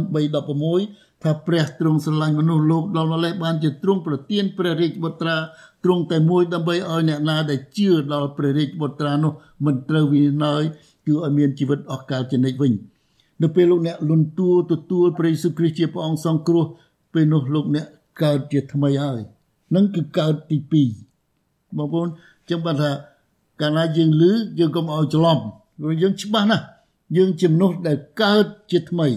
[0.64, 5.36] 3:16ថាព្រះទ្រង់ស្រឡាញ់មនុស្សលោកដល់ម្លេះបានជាទ្រង់ប្រទានព្រះរាជបុត្រា
[5.84, 9.32] ទ្រង់តែមួយដើម្បីឲ្យអ្នកណាដែលជឿដល់ព្រះរាជបុត្រានោះ
[9.66, 10.62] មិនត្រូវវិនាយ
[11.06, 12.72] គឺឲ្យមានជីវិតអស់កលជានិច្ចវិញ
[13.42, 16.64] នៅពេលលោកអ្នកលន់តួទទួលព្រះយេស៊ូវគ្រីស្ទជាព្រះអង្គសង្គ្រោះ
[17.12, 17.86] ពេលនោះលោកអ្នក
[18.22, 19.20] កើតជាថ្មីហើយ
[19.74, 22.08] នឹងគឺកើតទី2បងប្អូន
[22.48, 22.90] ចឹងបានថា
[23.60, 24.22] កាលណាយើងឮ
[24.58, 25.38] យើងកុំឲ្យច្រឡំ
[25.80, 26.64] ព្រោះយើងច្បាស់ណាស់
[27.16, 29.08] យើងជាមនុស្សដែលកើតជាថ្មី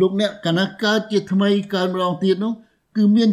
[0.00, 2.52] លោកអ្នកកាលណាកើតជាថ្មីកើតម្ដងទៀតនោះ
[2.96, 3.30] គឺមាន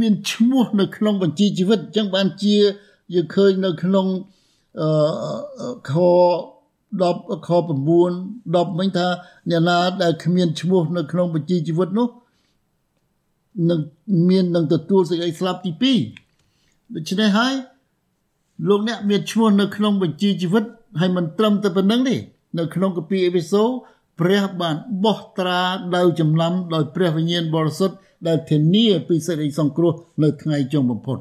[0.00, 2.54] មានឈ្មោះនៅក្នុងបញ្ជីជីវិតអញ្ចឹងបានជា
[3.14, 4.06] យើងឃើញនៅក្នុង
[4.80, 4.88] អឺ
[5.90, 5.92] ខ
[7.00, 7.70] 10ខ9
[8.66, 9.06] 10មិញថា
[9.50, 12.08] អ្នកណាដែលគ្មានឈ្មោះនៅក្នុងបញ្ជីជីវិតនោះ
[13.70, 13.80] នឹង
[14.28, 15.72] មាននឹងទទួលសេចក្តីស្លាប់ទី
[16.38, 17.54] 2ដូច្នេះហើយ
[18.68, 20.64] លោកអ្នកមានឈ្មោះនៅក្នុងបញ្ជីជីវិត
[21.00, 22.16] ហើយមិនត្រឹមតែប៉ុណ្្នឹងទេ
[22.58, 23.62] នៅក្នុងកាពីអេពីសូ
[24.20, 25.60] ព្រះបានបោះត្រា
[25.96, 27.96] ដោយចំណាំដោយព្រះវិញ្ញាណបរិសុទ្ធ
[28.28, 31.18] ដែលធានាពីសេចក្តីសង្គ្រោះនៅថ្ងៃចុងបំផុត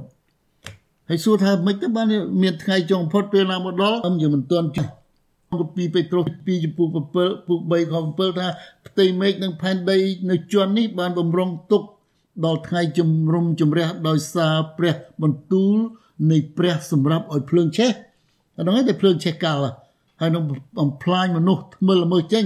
[1.10, 2.08] ហើយសួរថាមិនទៅបាន
[2.42, 4.88] មានថ្ងៃចុងបំផុតពេលណាមកដល់អឹមយើងមិនទាន់ចុះ
[5.60, 8.48] គម្ពីរពេត្រុស2ចំពោះ7ពុក3ខ7ថា
[8.88, 9.98] ផ្ទៃមេឃនិងផែនដី
[10.30, 11.84] នៅជាន់នេះបានបំរុងទុក
[12.46, 15.78] ដល់ថ្ងៃជំរុំជម្រះដោយសារព្រះបន្ទូល
[16.32, 17.92] នៃព្រះសម្រាប់ឲ្យភ្លើងឆេះ
[18.58, 19.58] អានោះឯងតែភ្លើងឆេះកាល
[20.20, 20.44] ហើយនឹង
[20.78, 22.46] បំផ្លាញមនុស្សថ្មិលល្មើសចេញ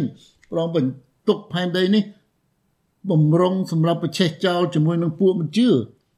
[0.52, 2.04] ប្រងបន្ទុកផែនដីនេះ
[3.12, 5.69] បំរុងសម្រាប់ប្រឆេះចោលជាមួយនឹងពួកមិនជឿ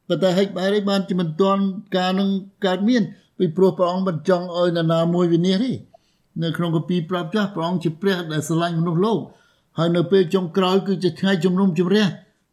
[0.07, 1.63] ប៉ុន្តែហេតុបែរបានជាមិនទាន់
[1.97, 2.29] ការនឹង
[2.65, 3.03] កើតមាន
[3.37, 5.95] ពីព្រោះព្រះអង្គមិនចង់ឲ្យនរណាមួយវិនិច្ឆ័យទេ
[6.43, 9.19] នៅក្នុងកាពីប្រាប់ចាស់ព្រះអង្គជាព្រះដែលស្រឡាញ់មនុស្សលោក
[9.77, 12.05] ហើយនៅពេលចុងក្រោយគឺជាថ្ងៃជំនុំជម្រះ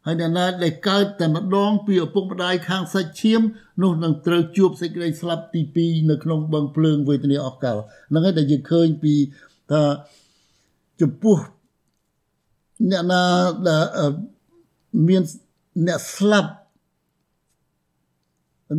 [0.05, 3.41] ហើយអ្នកណាដែលកើតតែម្ដងពីឪពុកម្ដាយខាងសាច់ឈាម
[3.81, 7.77] នោះនឹងត្រូវជួបសេចក្តីស្លាប់ទី2នៅក្នុងបឹងភ្លើងវេទនាអស់កល
[8.09, 9.13] ហ្នឹងហើយដែលយើងឃើញពី
[9.71, 9.81] ថា
[11.01, 11.37] ចំពោះ
[12.91, 13.21] អ្នកណា
[13.67, 13.83] ដែល
[15.07, 15.21] មាន
[15.87, 16.51] អ្នកស្លាប់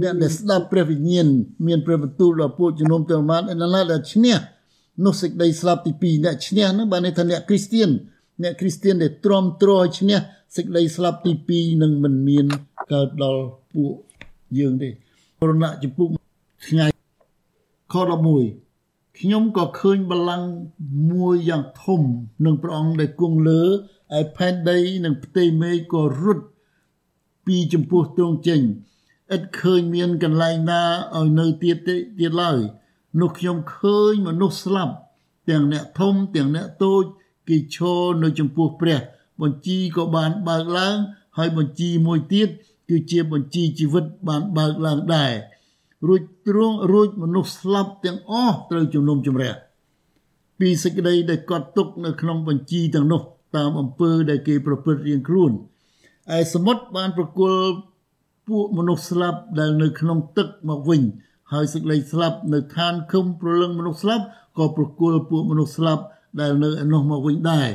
[0.02, 1.26] អ្នកដែលស្ដាប់ព្រះវិញ្ញាណ
[1.66, 4.36] មានព្រះបន្ទូលដល់ពួកជំនុំទាំងបានអ្នកណាដែលឈ្នះ
[5.04, 7.88] នោះសេចក្តីស្លាប់ទី2អ្នកឈ្នះហ្នឹងបានន័យថាអ្នកគ្រីស្ទៀន
[8.42, 10.18] អ្នកគ្រីស្ទៀនដែលទ្រាំទ្រឲ្យឈ្នះ
[10.56, 12.46] សេចក្តីស្លាប់ទី2នឹងមិនមាន
[12.92, 13.94] កើតដល់ពួក
[14.58, 14.88] យើងទេ
[15.48, 16.08] រណៈចំពុក
[16.66, 16.86] ថ្ងៃ
[17.92, 17.94] ខ
[18.56, 20.48] 11ខ្ញុំក៏ឃើញបល្ល័ង្ក
[21.12, 22.00] មួយយ៉ាងធំ
[22.44, 23.62] នឹងព្រះអង្គដែលគង់លើ
[24.18, 26.44] ឯផែនដីនិងផ្ទៃមេឃក៏រត់
[27.46, 28.60] ពីចំពោះទ្រង់ចេញ
[29.36, 30.82] ឥតឃើញមានកន្លែងណា
[31.16, 32.58] ឲ្យនៅទៀតទៀតឡើយ
[33.20, 34.94] នោះខ្ញុំឃើញមនុស្សស្លាប់
[35.50, 37.04] ទាំងអ្នកធំទាំងអ្នកតូច
[37.48, 39.00] គេឈរនៅចំពោះព្រះ
[39.42, 40.96] បញ្ជីក៏បានបើកឡើង
[41.38, 42.48] ហើយបញ្ជីមួយទៀត
[42.88, 45.32] គឺជាបញ្ជីជីវិតបានបើកឡើងដែរ
[46.06, 49.52] រួចទ្រង់រួចមនុស្សស្លាប់ទាំងអស់ត្រូវជំនុំជម្រះ
[50.58, 53.22] ពីសេចក្តីដែលកត់ទុកនៅក្នុងបញ្ជីទាំងនោះ
[53.56, 55.52] តាមអំពើដែលគេប្រព្រឹត្តរៀងខ្លួន
[56.36, 57.66] ឯសមុទ្របានប្រគល់
[58.48, 61.02] ពួកមនុស្សស្លាប់ដែលនៅក្នុងទឹកមកវិញ
[61.52, 64.24] ហើយសេចក្តីស្លាប់នៅឋានឃុំប្រលឹងមនុស្សស្លាប់
[64.58, 66.02] ក៏ប្រគល់ពួកមនុស្សស្លាប់
[66.40, 67.68] ដែលនៅឯនោះមកវិញដែរ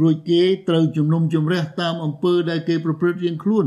[0.00, 3.66] រួចគេត្រូវជំនុំជម្រះតាមអំពើដែលគេប្រព្រឹត្តរៀងខ្លួន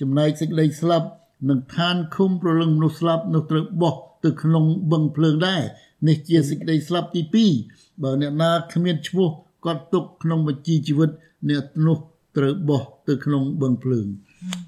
[0.00, 1.08] ចំណែកសេចក្តីស្លាប់
[1.48, 3.94] នឹងឋានឃុំប្រលឹងមនុស្សស្លាប់នោះត្រូវបោះ
[4.24, 5.62] ទៅក្នុងបឹងភ្លើងដែរ
[6.08, 7.22] នេះជាសេចក្តីស្លាប់ទី
[7.62, 9.30] 2បើអ្នកណាគ្មានឈ្មោះ
[9.64, 11.10] គាត់ទុកក្នុងបញ្ជីជីវិត
[11.50, 11.98] អ្នកនោះ
[12.36, 14.06] ត្រូវបោះទៅក្នុងបឹងភ្លើង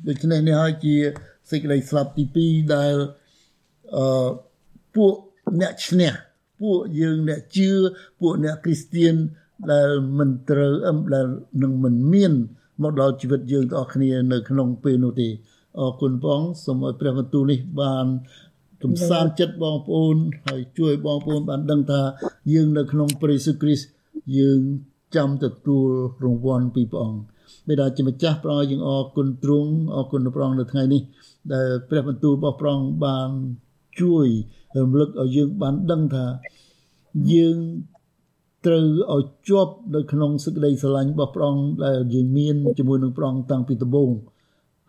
[0.07, 0.95] ដូច្នេះនេះហើយជា
[1.51, 2.95] សេចក្តីស្លាប់ទី2ដែល
[3.97, 4.29] អឺ
[4.95, 5.15] ពួក
[5.61, 6.13] អ្នកឈ្នះ
[6.61, 7.71] ពួកយើងអ្នកជឿ
[8.21, 9.15] ពួកអ្នកគ្រីស្ទៀន
[9.73, 9.89] ដែល
[10.19, 11.27] មិនត្រូវអឹមដែល
[11.63, 12.33] នឹងមិនមាន
[12.83, 15.29] មកដល់ជីវិតយើងទាំងអស់គ្នានៅក្នុងពេលនោះទេ
[15.81, 18.07] អរគុណបងសូមឲ្យព្រះបន្ទូលនេះបាន
[18.83, 22.03] កំសាន្តចិត្តបងប្អូនហើយជួយបងប្អូនបានដឹងថា
[22.53, 23.89] យើងនៅក្នុងព្រះយេស៊ូវគ្រីស្ទ
[24.39, 24.61] យើង
[25.17, 25.89] ចាំទទួល
[26.25, 27.21] រង្វាន់ពីព្រះអង្គ
[27.69, 31.03] បិតាជាម្ចាស់ព្រះអង្គយើងអរគុណទ្រង់អរគុណព្រះអង្គនៅថ្ងៃនេះ
[31.53, 33.29] ដែលព្រះបន្ទូលរបស់ព្រះអង្គបាន
[34.01, 34.27] ជួយ
[34.77, 36.27] រំលឹកឲ្យយើងបានដឹងថា
[37.33, 37.57] យើង
[38.67, 38.83] ត្រូវ
[39.15, 44.11] ឲ្យជាប់នៅក្នុងសេចក្តីស្រឡាញ់របស់ព្រះអង្គដែលយើងមានជាមួយនឹងព្រះអង្គតាំងពីដំបូង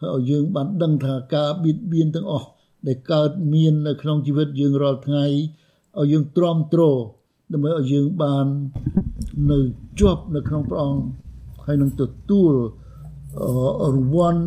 [0.02, 2.48] ហើយឲ្យយើងបានដឹងថាការបៀតបៀនទាំងអស់
[2.88, 6.82] ដែលកើតមាននៅក្នុងជីវិតយើងរាល់ថ្ងៃឲ្យយើងទ្រាំទ្រ
[7.54, 8.46] ដើម្បីឲ្យយើងបាន
[9.52, 9.60] នៅ
[10.00, 11.02] ជាប់នៅក្នុងព្រះអង្គ
[11.66, 12.54] ហើយនឹងទទួល
[13.96, 14.44] រង្វាន់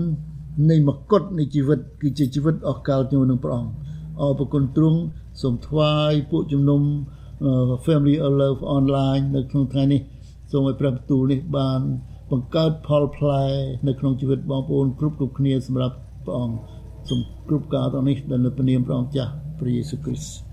[0.71, 3.73] នៃមកុដនៃជីវិតគឺជាជីវិតអស់កលជាមួយនឹងព្រះអង្គ
[4.21, 5.01] អរគុណទ្រង់
[5.43, 6.83] សូមថ្វាយពួកជំនុំ
[7.87, 10.01] Family of Love online នៅក្នុងថ្ងៃនេះ
[10.51, 11.81] សូមឲ្យព្រះបន្ទូលនេះបាន
[12.31, 13.45] បង្កើតផលផ្លែ
[13.89, 16.57] នៅក្នុងជីវិតបងប្អូនគ្រប់គ្រប់គ្នាសម្រាប់ព្រះអង្គ
[17.09, 20.50] សូមគ្រប់ការទាំងនេះដែលនៅព្រះនាមព្រះអង្គចាស់ព្រះយេស៊ូវគ្រីស្ទ